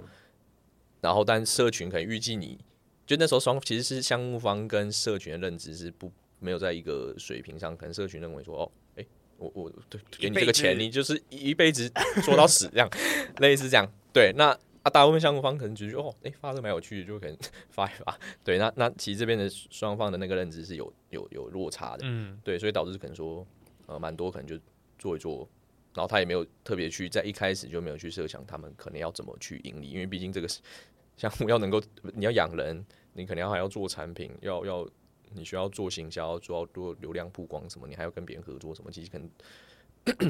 [1.00, 2.58] 然后但社群可能预计你
[3.06, 9.06] 就那时候双其实是项目方跟社群的认知是不没有在一个水平上，可能社群认为说哦，哎，
[9.38, 11.90] 我我对给你这个钱，你就是一辈子
[12.22, 12.86] 做到死这样，
[13.40, 14.54] 类似这样，对，那。
[14.82, 17.36] 啊，大部分项目方可能觉得哦，哎、欸，发这个蛮有趣的，就可能
[17.68, 18.18] 发一发。
[18.42, 23.46] 对，那那其实这边的双方的那个认知是有有有落差的，嗯，对，所以导致可能说，
[23.86, 24.58] 呃，蛮多可能就
[24.98, 25.48] 做一做，
[25.94, 30.48] 然后他也没有特别去在一开始就没有去设想他们可能要怎么去盈利，因为毕竟这个
[31.16, 31.82] 项目要能够
[32.14, 34.88] 你要养人，你可能要还要做产品，要要
[35.34, 39.30] 你需要做行销，做做流量曝光什么，你还要跟别人合作什么，其实可能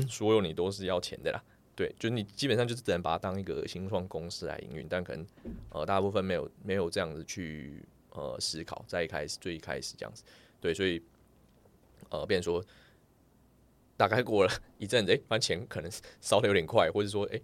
[0.10, 1.40] 所有你都是要钱的啦。
[1.80, 5.26] 对，就是你基本上就是只能把它当一个新创公司来营运，但可能
[5.70, 10.22] 呃大部分没有没有这样子去呃思考，在一开始最一开始这样子，
[10.60, 11.02] 对，所以
[12.10, 12.62] 呃，变说
[13.96, 17.40] 大概过了 一阵子，哎，反正钱可能 烧的有点快，或者说哎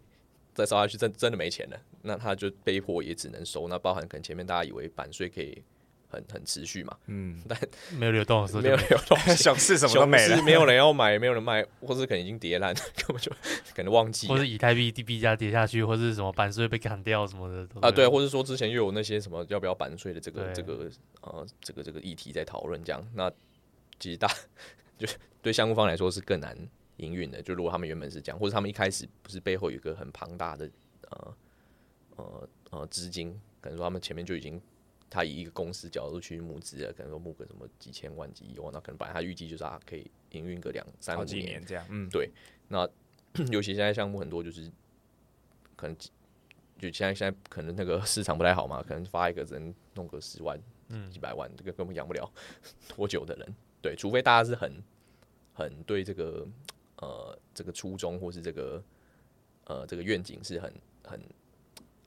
[0.52, 5.62] 再烧下去真真的没钱了，那他就被迫也只能收，那包含可能前面大家以为版税可以。
[6.16, 7.58] 很很持续嘛，嗯， 但
[7.98, 13.30] 没有流动，没有流动，熊市什么都没了，没有人要买，没有人卖，或是可能已经跌烂， 根本就
[13.74, 20.90] 可能忘记，或是以太币币价跌下去，或是什么版税被砍掉什么的啊，对，或者说之前又有那些什么要不要版税的这个这个
[21.20, 23.30] 呃这个这个议题在讨论，这样，那
[24.00, 24.28] 其实大
[24.98, 25.06] 就
[25.42, 26.56] 对项目方来说是更难
[26.96, 30.70] 营运的，就如果他们原本是这样，或者他们一开始不是背后有一个很庞大的
[31.10, 31.36] 呃
[32.16, 34.60] 呃呃资金，可能说他们前面就已经。
[35.08, 41.86] 他以一个公司角度去募资啊，可能说募个什么几千万、几亿万，那可能本来他预计就是啊，可以营运个两三五年，年这样。
[41.88, 42.30] 嗯，对。
[42.68, 42.88] 那
[43.50, 44.70] 尤其现在项目很多，就是
[45.76, 45.96] 可能
[46.78, 50.58] 就现在现在可能那个 市场不太好嘛，可能发一个人弄个十万、
[51.10, 52.30] 几百万，这个根本养不了
[52.96, 53.54] 多久的人。
[53.80, 54.72] 对，除非大家是很
[55.54, 56.46] 很对这个
[56.96, 58.82] 呃这个初衷或是这个
[59.64, 60.72] 呃这个愿景是很
[61.04, 61.20] 很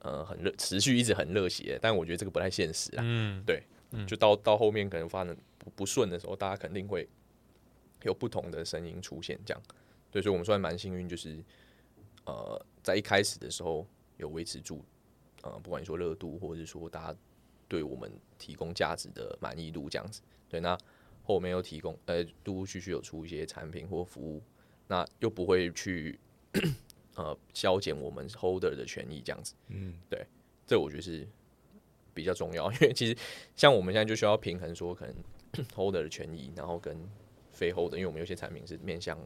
[0.00, 3.02] 呃很热，持续一直很热血，但我觉得这个不太现实啊。
[3.04, 7.08] 嗯，对，嗯就到到后面可能发展不不顺的时候，大家肯定会
[8.02, 9.62] 有不同的声音出现，这样。
[10.10, 11.42] 对，所以我们算蛮幸运，就是
[12.24, 13.86] 呃在一开始的时候
[14.16, 14.84] 有维持住，
[15.42, 17.18] 呃不管你说热度，或者是说大家
[17.68, 20.20] 对我们提供价值的满意度这样子。
[20.48, 20.76] 对，那
[21.22, 24.42] 后面又提供呃陆陆续续有出一些产品或服务，
[24.88, 26.18] 那又不会去。
[27.20, 30.24] 呃，削减我们 holder 的权益这样子，嗯，对，
[30.66, 31.28] 这我觉得是
[32.14, 33.14] 比较重要，因为其实
[33.54, 35.14] 像我们现在就需要平衡说，可能
[35.76, 36.96] holder 的权益，然后跟
[37.52, 39.18] 非 holder，因为我们有些产品是面向，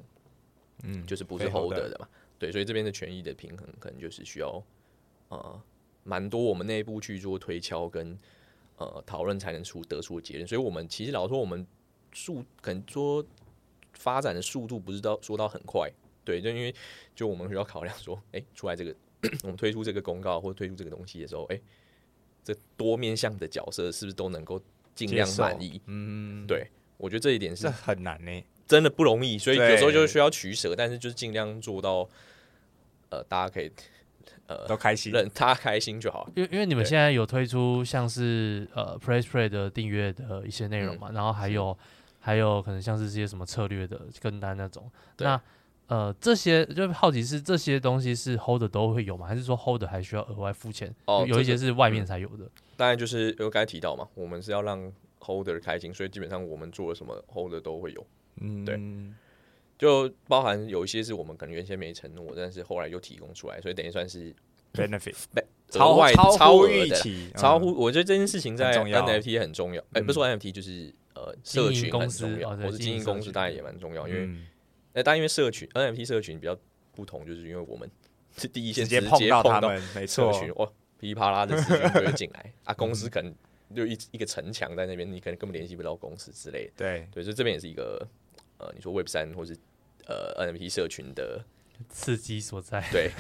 [0.82, 4.60] 嗯，就是不是 holder 的嘛，对，所以这边的权益的平衡可能就是需要
[5.28, 5.62] 呃
[6.02, 8.18] 蛮多我们内部去做推敲跟
[8.78, 11.64] 呃讨论才能出得出的结论，所以我们其实老实说我们
[12.12, 13.24] 速可能说
[13.92, 15.88] 发展的速度不是到说到很快。
[16.24, 16.74] 对，就因为
[17.14, 18.94] 就我们需要考量说，哎，出来这个
[19.42, 21.60] 我们推出这个公告或推出这个东西的时候，哎，
[22.42, 24.60] 这多面向的角色是不是都能够
[24.94, 25.80] 尽量满意？
[25.86, 26.66] 嗯，对，
[26.96, 32.08] 我觉得这一点是很难呢，真的不容易，所以有时候就需要取舍，但是就是尽量做到，
[33.10, 33.70] 呃，大家可以
[34.46, 36.30] 呃都开心，让他开心就好。
[36.36, 41.76] 因为因为你们现在有推出像是呃 Press Play 的订阅的一些内容嘛，嗯、然后还有
[42.20, 45.40] 还有可能像是这些什么策略的跟单那种，那。
[45.86, 49.26] 呃，这些就好奇是这些东西是 Holder 都会有吗？
[49.26, 50.94] 还是说 Holder 还需要额外付钱？
[51.04, 52.48] 哦，有一些是外面才有的。
[52.76, 58.06] 当然就是有刚才提到嘛，我们是要让 Holder 开心，所以基本上我们做了什么 Holder 都会有。
[58.40, 58.80] 嗯，对，
[59.78, 64.34] 就包含有一些是我们可能原先没承诺，但是后来又提供出来，所以等于算是
[64.72, 65.14] benefit
[65.74, 69.84] 额外超超预期，超乎我觉得这件事情在 NFT 很重要。
[69.92, 74.30] 哎，不是说 NFT 就是呃社群很重要，或是经营公司当然也蛮重要，因为。
[74.94, 76.56] 那但因为社群 NFT 社群比较
[76.94, 77.90] 不同，就是因为我们
[78.38, 80.66] 是第一线直接碰到他们，没错，社群哇
[80.98, 83.34] 噼里啪啦的资讯就会进来啊， 公司可能
[83.74, 86.72] 就一一个城墙在那边，你可能根本联系不到公司之类的。
[86.76, 88.06] 对对，所以这边也是一个
[88.58, 89.56] 呃，你说 Web 三或是
[90.06, 91.44] 呃 NFT 社群的
[91.88, 93.10] 刺激所在，对，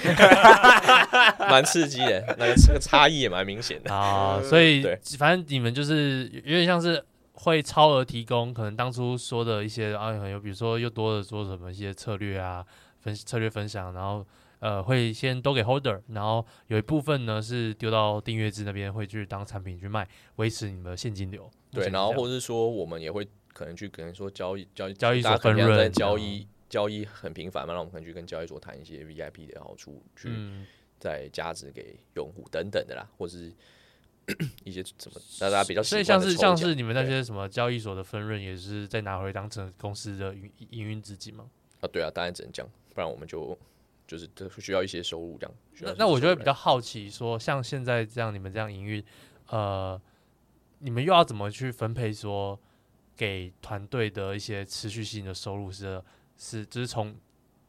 [1.50, 4.40] 蛮刺激的，那个这个差异也蛮明显的啊。
[4.42, 4.82] 所以
[5.18, 7.04] 反正你们就是有点像是。
[7.34, 12.64] 会超额提供，可能当初说的一些啊，有比如说又多的说什么一些策略啊，
[13.00, 14.24] 分策略分享，然后
[14.60, 21.50] 呃会先都给 holder，然后有一部分呢是丢到订阅制那边，会去当产品去卖，维持你们的现金流。
[21.72, 30.30] 对，然后或者是说我们也会可能去可能说交易交易交易所分润，交易交易很频繁嘛，那我们可能去跟交易所谈一些 VIP 的好处，去
[31.00, 33.52] 再加值给用户等等的啦，或是。
[34.64, 41.44] 一些什么大家比较所以像是像是你们那些什么交易所的分润，也是再拿回当成公司的营营运资金吗？
[41.80, 43.58] 啊，对啊，当然只能这样，不然我们就
[44.06, 44.26] 就是
[44.58, 45.54] 需要一些收入这样。
[45.80, 49.04] 那那我就会比较好奇，说像现在这样你们这样营运，
[49.48, 50.00] 呃，
[50.78, 52.58] 你们又要怎么去分配说
[53.14, 56.02] 给团队的一些持续性的收入是
[56.38, 57.16] 是就是从因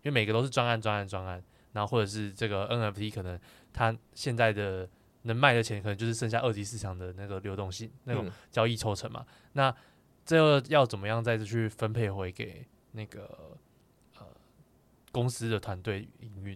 [0.03, 1.43] 为每个都是专案专案专案，
[1.73, 3.37] 然后或者是这个 NFT 可能
[3.73, 4.87] 它现在的。
[5.25, 9.25] 能卖的钱可能就是剩下二级市场的那个流动性，那种交易抽成嘛。
[9.27, 9.75] 嗯、那
[10.23, 13.57] 这个要怎么样再去分配回给那个
[14.17, 14.25] 呃
[15.11, 16.55] 公司的团队营运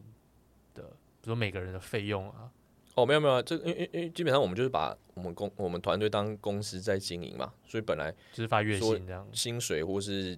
[0.74, 2.52] 的，比如说每个人的费用啊？
[2.96, 10.38] 哦，没有没有，这因因因为基本上我们就是把我们公我们团队当公司在经营嘛，所以本来就是发月薪这样，薪水或是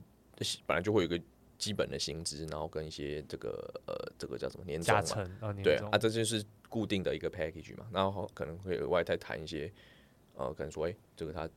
[0.65, 1.21] 本来就会有一个
[1.57, 3.49] 基本的薪资，然后跟一些这个
[3.87, 6.41] 呃这个叫什么年终嘛，成哦、对啊，这就是。
[6.71, 9.69] 固定的一个 package 嘛，然后可能会额外再谈一些，
[10.35, 11.49] 呃，可能说，哎、这个他，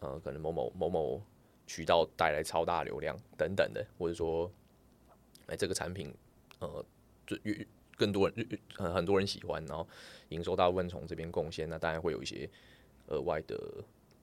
[0.00, 1.22] 呃，可能某某某某
[1.68, 4.50] 渠道带来超大流量等等的，或者说，
[5.46, 6.12] 哎、这个产品，
[6.58, 6.84] 呃，
[7.28, 7.64] 最越
[7.96, 9.86] 更多人很很多人喜欢，然后
[10.30, 12.50] 营收大部分从这边贡献，那当然会有一些
[13.06, 13.56] 额外的。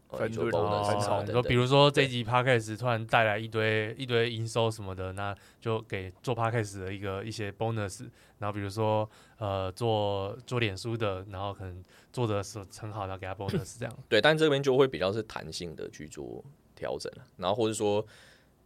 [0.09, 8.07] 分润哦，说比如说这一集 Podcast 突然带来一堆一堆营收什么的，那就给做 Podcast 的一个一些 bonus。
[8.39, 11.83] 然后比如说呃做做脸书的，然后可能
[12.13, 13.97] 做的是很好，然后给他 bonus 这样。
[14.07, 16.43] 对，但这边就会比较是弹性的去做
[16.75, 17.23] 调整了。
[17.37, 18.05] 然后或者说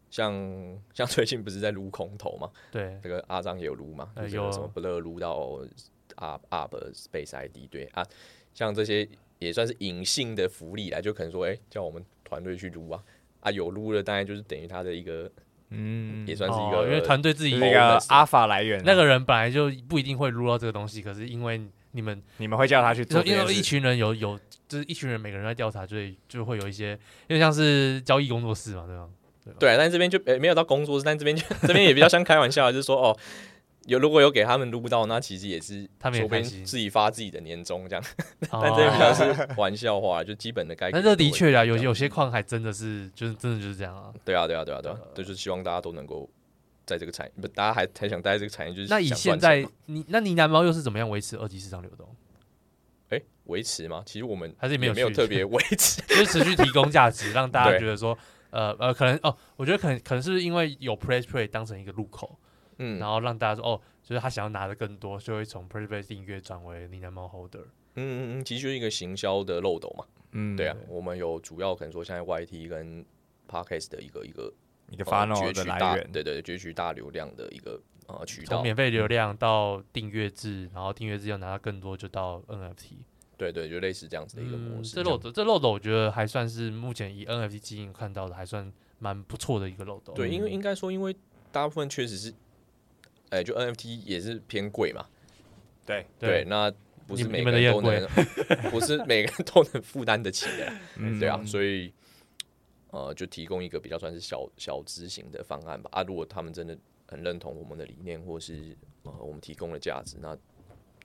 [0.10, 0.34] 像
[0.94, 2.52] 像最近不是在撸空投嘛？
[2.70, 4.12] 对，这个阿张也有撸嘛？
[4.30, 5.60] 有什么 Blur 撸到
[6.18, 8.06] Up Up Space ID 对啊，
[8.54, 9.08] 像这些。
[9.42, 13.04] 也算是隐性的福利啦，就可能说，哎、欸，叫我们团队去撸啊，
[13.39, 15.30] 啊，有撸了，当然就是等于他的一个，
[15.72, 21.60] 嗯，也算是一个，哦、因为团队自己那个阿法来源，那个人本来就不一定会撸到这个东西，可是因为
[21.94, 26.92] 你们，你们会叫他去做，因为一群人有有，就是一群人每个人在调查，所以就会有一些，
[27.28, 29.10] 因为像是交易工作室嘛，对吧？
[29.58, 33.18] 对，但这边就、欸、没有到工作室，但这边就 这边也比较像开玩笑，就是说，哦，
[33.86, 36.64] 有如果有给他们录到，那其实也是他们也说不定开心。
[36.66, 38.04] 自己发自己的年终这样，
[38.52, 40.92] 哦 但这比较是玩笑话，就基本的该。
[40.92, 44.14] 那这的确啊，有有些矿还真的是，就是真的就是这样啊。
[44.24, 46.30] 对啊，对啊，对啊，对啊，就是希望大家都能够
[46.86, 52.08] 在这个产业，不，大家还还想待在这个产业，就是那以现在你那呢喃猫又是怎么样维持二级市场流动？
[53.10, 54.04] 哎维持吗？
[54.06, 58.18] 其实我们还是没有没有特别维持， 就是持续提供价值， 让大家觉得说，
[58.52, 62.40] 呃呃，可能哦，我觉得可能可能是因为有 Press Play 当成一个入口，
[62.84, 67.66] 嗯，然后让大家说哦，就是他想要拿的更多，就会从 Play 订阅转为呢喃猫 Holder。
[67.96, 70.06] 嗯嗯嗯，其实就是一个行销的漏斗嘛。
[70.32, 73.06] 嗯，对啊，我们有主要可能说现在 YT 跟
[73.48, 74.52] Podcast 的一个一个
[74.90, 78.56] 一个呃 funnel 的来源，对对，攫取大流量的一个呃渠道。
[78.56, 82.94] 从免费流量到订阅制，然后订阅制要拿到更多，就到 NFT。
[83.38, 84.96] 对对，就类似这样子的一个模嗯，式。
[84.96, 90.14] 这漏斗，这漏斗，我觉得还算是目前以 NFT 经营看到的，还算蛮不错的一个漏斗。
[90.14, 91.16] 对，因为嗯应该说，因为
[91.52, 92.32] 大部分确实是，
[93.32, 95.06] 哎，就 NFT 也是偏贵嘛。
[95.86, 96.72] 对对，那
[97.08, 98.08] 不是每个人都能，
[98.72, 100.72] 不是每个人都能负担得起的。
[100.98, 101.92] 嗯对啊，所以
[102.92, 105.90] 呃，就提供一个比较算是小小资型的方案吧。
[105.92, 106.78] 啊，如果他们真的
[107.08, 110.38] 很认同我们的理念，或是呃我们提供的价值，那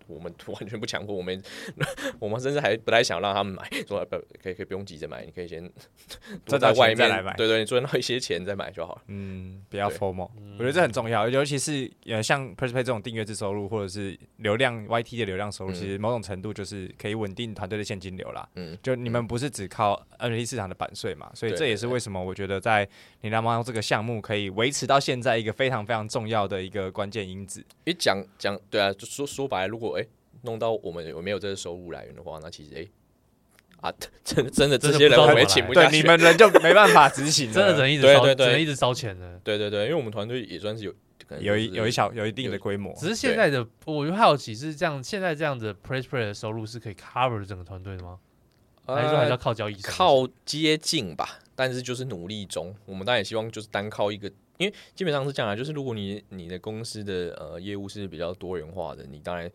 [0.07, 1.43] 我们完全不强迫我们，
[2.19, 5.63] 我们甚至还不太想让他们买，说不可以可以不用急着买，你可以先
[6.45, 7.35] 躲赚到外面再来买。
[7.35, 9.03] 对对，你赚到一些钱再买就好了。
[9.09, 10.55] 嗯，不要对 formal，嗯。
[10.55, 15.75] 我觉得这很重要，尤其是呃像 PersePay 这种订阅制收入，或者是流量 YT 的流量收入，嗯。
[15.75, 18.49] 其实某种程度就是可以稳定团队的现金流啦。
[18.55, 22.89] 嗯，就你们不是只靠 NFT 市场的版税嘛，所以这也是为什么我觉得在
[23.21, 27.61] 你那猫这个项目可以维持到现在一个非常非常重要的一个关键因子。
[27.85, 29.96] 因为讲讲对啊，就说说白了，如果哎、
[30.47, 32.87] 弄到我们有没有这个收入来源的话，那其实哎、
[33.83, 33.93] 啊，
[34.25, 35.91] 真的真的这些人我们也请不下去。
[35.91, 39.39] 对，你们人就没办法执行，真的只能一直烧，对对能一直烧钱的。
[39.45, 40.95] 对对对，因为我们团队也算是有
[41.41, 42.95] 有一有一小有一定的规模。
[42.95, 48.19] 只是现在的，我就好奇是这样，现在这样的 Press Play 的收入是可以 cover 整个团队的吗？
[48.89, 49.75] 还是说还是要呃靠交易？
[49.83, 52.73] 靠接近吧，但是就是努力中。
[52.85, 59.51] 我们当然也希望就是单靠一个，因为基本上是这样啊，就是如果你你的公司的呃业务是比较多元化的，你当然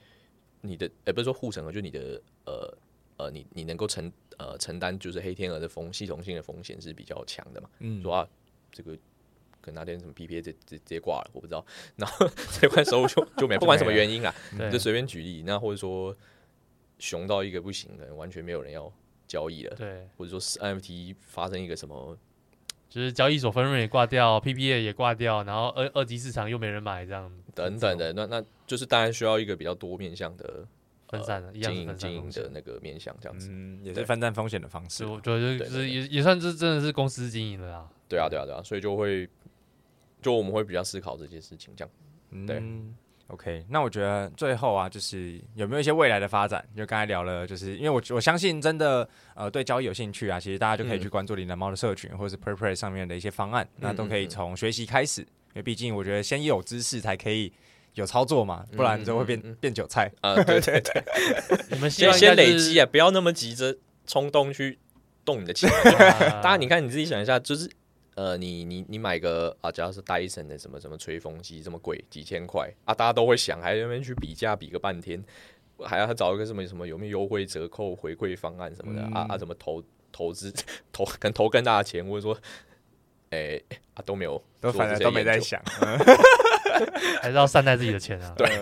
[0.61, 2.77] 你的呃不是说护城河，就你的呃
[3.17, 7.69] 呃你你能够承呃承担就是黑天鹅的风系统性的风险是比较强的嘛。
[7.79, 8.01] 嗯。
[8.01, 8.27] 说啊，
[8.71, 8.95] 这个
[9.59, 12.27] 可能哪天什么 PPA 直直直接挂了，我不知道，然后
[12.59, 14.33] 这块收入就就没， 不管什么原因啊，
[14.71, 16.15] 就随便举例，那或者说
[16.99, 18.91] 熊到一个不行的，完全没有人要
[19.27, 22.17] 交易了，对，或者说是 NFT 发生一个什么，
[22.91, 30.67] 就是交易所分润也挂掉，PPA 也挂掉，然后二二级市场又没人买，这样等等的，那那就是当然需要一个比较多面向的
[31.07, 32.51] 分散的，一样经营的。
[32.53, 33.47] 那个面向这样子。
[33.49, 35.05] 嗯，也是分散风险的方式。
[35.05, 37.89] 我觉得也也算是真的是公司经营了啦。
[38.09, 39.25] 对啊，对啊，对啊，所以就会
[40.21, 42.45] 就我们会比较思考这些事情，这样。
[42.45, 42.93] 对嗯
[43.31, 46.63] ，OK，那我觉得最后啊，就是有没有一些未来的发展？
[46.75, 57.51] 就刚才聊了，就是因为我我相信真的呃对交易有兴趣啊，其实大家就可以去关注林南猫的社群，或者是 PerPlay 上面的一些方案，那都可以从学习开始，因为毕竟我觉得先有知识才可以
[57.95, 60.11] 有操作嘛，不然就会变、嗯嗯嗯变韭菜。
[60.21, 61.03] 啊，对对 对，
[61.71, 64.79] 你们先先累积啊，不要那么急着冲动去
[65.25, 65.69] 动你的钱。
[65.71, 67.69] 啊大家你看你自己想一下，就是
[68.21, 75.23] 呃，你你你买个啊，只要是戴森的什么什么吹风机这么贵，几千块啊，大家都会想，还在那边去比价比个半天，
[75.83, 80.53] 还要找一个什么什么有没有优惠折扣回馈方案什么的、嗯啊啊，怎么投投资
[80.93, 82.37] 投可能投更大的钱，或者说，
[83.31, 83.59] 哎、
[83.95, 85.59] 啊都没有都反正都没在想，
[87.23, 88.31] 还是要善待自己的钱啊。
[88.37, 88.47] 对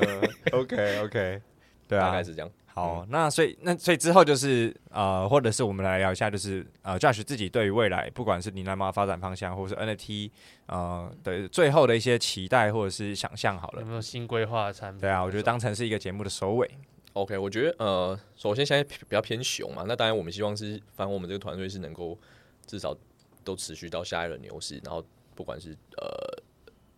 [0.53, 1.41] 呃 OK OK，
[1.86, 2.49] 对啊大概，是这样。
[2.80, 10.31] 好，那所以那所以之后就是呃，或者是我们来聊一下，就是呃，Josh 自己对于未来，不管是你那猫发展方向，或者是 NFT
[10.68, 13.81] 呃的最后的一些期待或者是想象好了。
[13.81, 15.01] 有没有新规划的产品？
[15.01, 16.69] 对啊，我觉得当成是一个节目的首尾。
[17.14, 22.18] OK，我觉得呃，首先现在比较偏熊嘛，那当然我们希望是，反正我们这个团队是能够
[22.65, 22.95] 至少
[23.43, 25.03] 都持续到下一轮牛市，然后
[25.35, 26.43] 不管是呃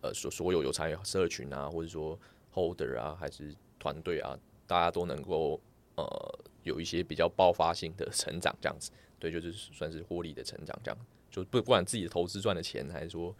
[0.01, 2.19] 呃所所有有参与社群啊，或者说
[2.53, 4.37] holder 啊，还是团队啊，
[4.67, 5.59] 大家都能够
[6.03, 10.97] 呃有一些比较爆发性的成长，这样子，对，就是算是获利的成长，这样
[11.29, 13.35] 就不不管自己的投资赚的钱，还是说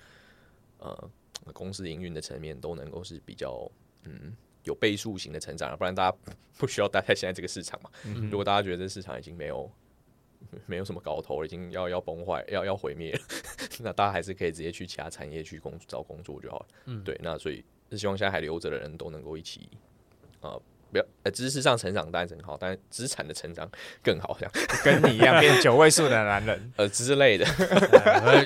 [0.80, 1.12] 呃
[1.54, 3.70] 公司营运的层面，都能够是比较
[4.04, 4.36] 嗯。
[4.64, 6.18] 有倍数型的成长，不然大家
[6.60, 7.90] 不需要待在现在这个市场嘛。
[8.06, 9.68] 嗯如果大家觉得这市场已经没有
[10.68, 13.20] 没有什么搞头，已经要要崩坏、要要毁灭了，
[13.82, 16.66] 那大家还是可以直接去其他产业去工找工作就好了。
[16.86, 19.68] 嗯对，那所以是希望现在还留着的人都能够一起
[20.42, 20.62] 啊、呃，
[20.92, 23.70] 不要呃知识上成长当然很好，但是资产的成长
[24.04, 24.52] 更好，这样
[24.84, 27.46] 跟你一样变九位数的男人 呃之类的。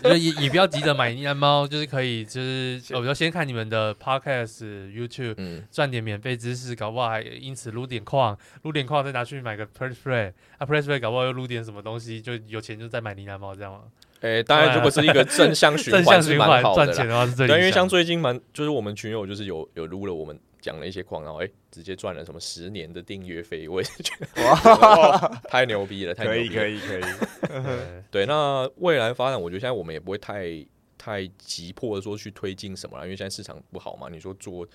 [0.03, 13.81] 就也也不要急着买呢喃猫，就是可以就是我比如先看你们的 podcast YouTube，嗯，赚点免费知识，搞不好还因此撸点矿，撸点矿再拿去买个 PressPlay，啊 PressPlay 搞不好又撸点什么东西，就有钱就再买呢喃猫这样吗？
[14.21, 17.45] 诶、欸，当然，如果是一个正向循环，正向循环赚的钱的话是最。
[17.47, 28.01] 对，因为像最近蛮，就是我们群友就是有有撸了我们讲了一些矿，然后诶、欸，直接赚了什么十年的订阅费，我也觉得哇， 太牛逼了，太牛逼了，可以可以可以。
[28.09, 30.65] 对，那未来发展，我觉得现在我们也不会太
[30.97, 34.09] 太急迫的说去推进什么了，因为现在市场不好嘛。
[34.09, 34.67] 你说做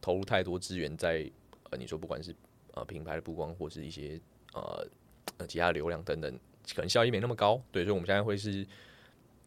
[0.00, 1.30] 投入太多资源在
[1.70, 2.34] 呃，你说不管是
[2.74, 4.20] 呃品牌的曝光，或是一些
[4.54, 4.84] 呃
[5.36, 6.36] 呃其他流量等等，
[6.74, 7.62] 可能效益没那么高。
[7.70, 8.66] 对，所以我们现在会是。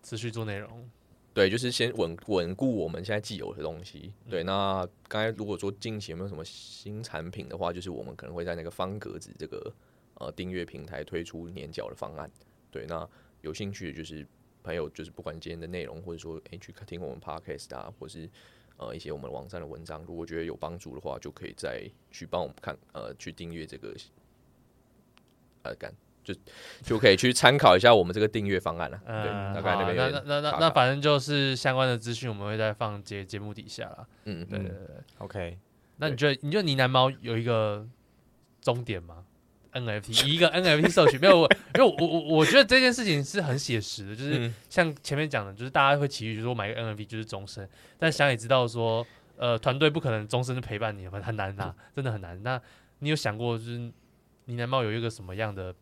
[0.04, 0.90] 持续做内容，
[1.34, 4.12] 对，就是先稳稳固我们现在既有的东西。
[4.30, 9.74] 对，那刚才如果说近期有没有什么新产品的话，就是我们可能会在那个方格子这个
[10.16, 12.30] 呃订阅平台推出年缴的方案。
[12.70, 13.08] 对，那
[13.40, 14.28] 有兴趣的就是
[14.62, 18.30] 朋友，就是不管今天的内容，或者说诶、欸、去听我们 podcast 啊，或是
[18.76, 23.96] 呃一些我们网站的文章，如果觉得有帮助的话，就可以再去帮我们看呃去订阅这个
[25.64, 25.94] 呃干。
[26.24, 26.34] 就
[26.84, 29.00] 就可以去参考一下我们这个订阅方案了。
[29.06, 29.96] 嗯，对，大概那边。
[29.98, 34.08] 那那那那那反正就是相关的资讯，我们会再放节节目底下了。
[34.26, 34.78] 嗯，对对对。
[35.18, 35.58] OK，
[35.98, 37.88] 那你觉得你觉得呢喃猫有一个
[38.62, 39.24] 终点吗
[39.74, 41.48] ？NFT 以一个 NFT 社群没有？
[41.76, 47.68] 因为我我我觉得这件事情是很写实的，就是像前面讲的，就是大家会期许说买个 NFT 就是终身，
[47.98, 49.06] 但想也知道说，
[49.38, 52.42] 呃，团队不可能终身的陪伴你，很很难呐，真的很难。
[52.44, 52.62] 那
[53.00, 53.94] 你有想过，就是呢
[54.48, 55.74] 喃猫有一个什么样的？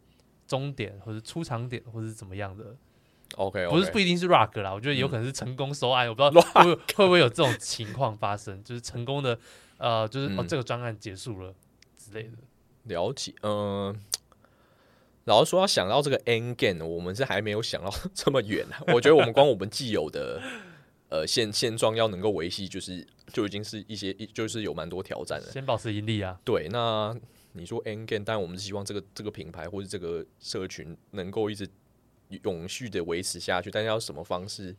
[0.49, 2.75] 终点，或者出场点，或者是怎么样的
[3.35, 3.69] ？OK，, okay.
[3.69, 9.39] 不是不一定是 Rock 啦，我觉得有可能是成功收案，嗯、我不知道会不会会不会有这种情况发生，就是成功的，
[9.77, 11.53] 呃，就是、嗯、哦这个专案结束了
[11.95, 12.31] 之类的。
[12.85, 13.95] 了解，嗯、呃，
[15.25, 18.81] 然后说要想到这个 end game，我们是还没有想到这么远啊。
[18.91, 20.41] 我觉得我们光我们既有的
[21.09, 25.51] 呃现现状要能够维系，就是就已经是一些就是有蛮多挑战了。
[25.51, 26.39] 先保持盈利啊。
[26.43, 27.15] 对，那。
[27.53, 31.67] 你说 end game，但我们是希望这个这个品牌或者这个社群能够一直
[32.43, 34.75] 永续的维持下去，但是要什么方式，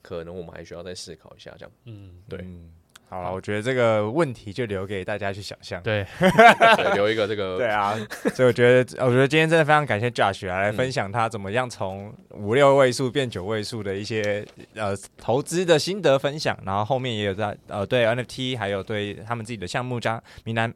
[0.00, 1.52] 可能我们还需要再思考一下。
[1.58, 2.72] 这样，嗯，对，嗯、
[3.08, 5.82] 好了，我觉得这个问题就留给大家去想象。
[5.82, 7.58] 对， 对，留一个这个。
[7.58, 7.94] 对啊，
[8.34, 14.42] 所以我觉得，我觉得今天真的非常感谢 Josh 来分享他怎么样从五六位数变九位数的一些
[14.74, 20.14] 呃投资的心得分享，然后后面也有在呃对 NFT 还有对他们自己的项目加
[20.44, 20.72] 呢喃。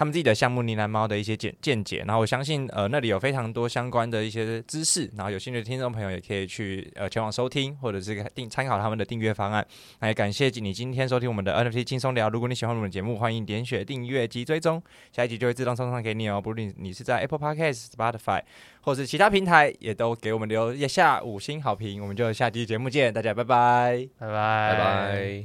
[0.00, 9.62] 他们自己的项目呢喃猫的一些见见解，然后我相信呃那里有非常多相关的一些知识，然后有兴趣的听众朋友也可以去呃前往收听，或者是订参考他们的订阅方案。
[9.98, 12.30] 那也感谢你今天收听我们的 NFT 轻松聊。
[12.30, 14.82] 如果你喜欢我们的节目，欢迎点选订阅及追踪，
[15.12, 16.40] 下一集就会自动送上给你哦。
[16.40, 18.40] 不论你是在 Apple Podcast、Spotify
[18.80, 22.00] 或是其他平台，也都给我们留下五星好评。
[22.00, 25.44] 我们就下期节目见，大家拜拜，拜拜，拜拜。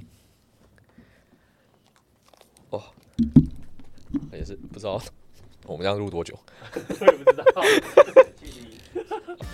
[2.70, 2.82] 哦。
[4.32, 5.02] 也是不知道
[5.66, 6.38] 我们这样录多久，
[6.74, 7.44] 我也不知道。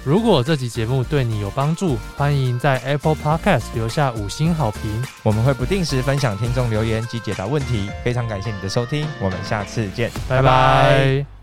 [0.03, 4.81] 如果这集节目对你有帮助，欢迎在 Apple Podcast 留下五星好评。
[5.23, 7.89] 我们会不定时分享听众留言及解答问题。
[8.03, 10.41] 非常感谢你的收听，我们下次见，拜拜。
[10.41, 11.40] 拜拜。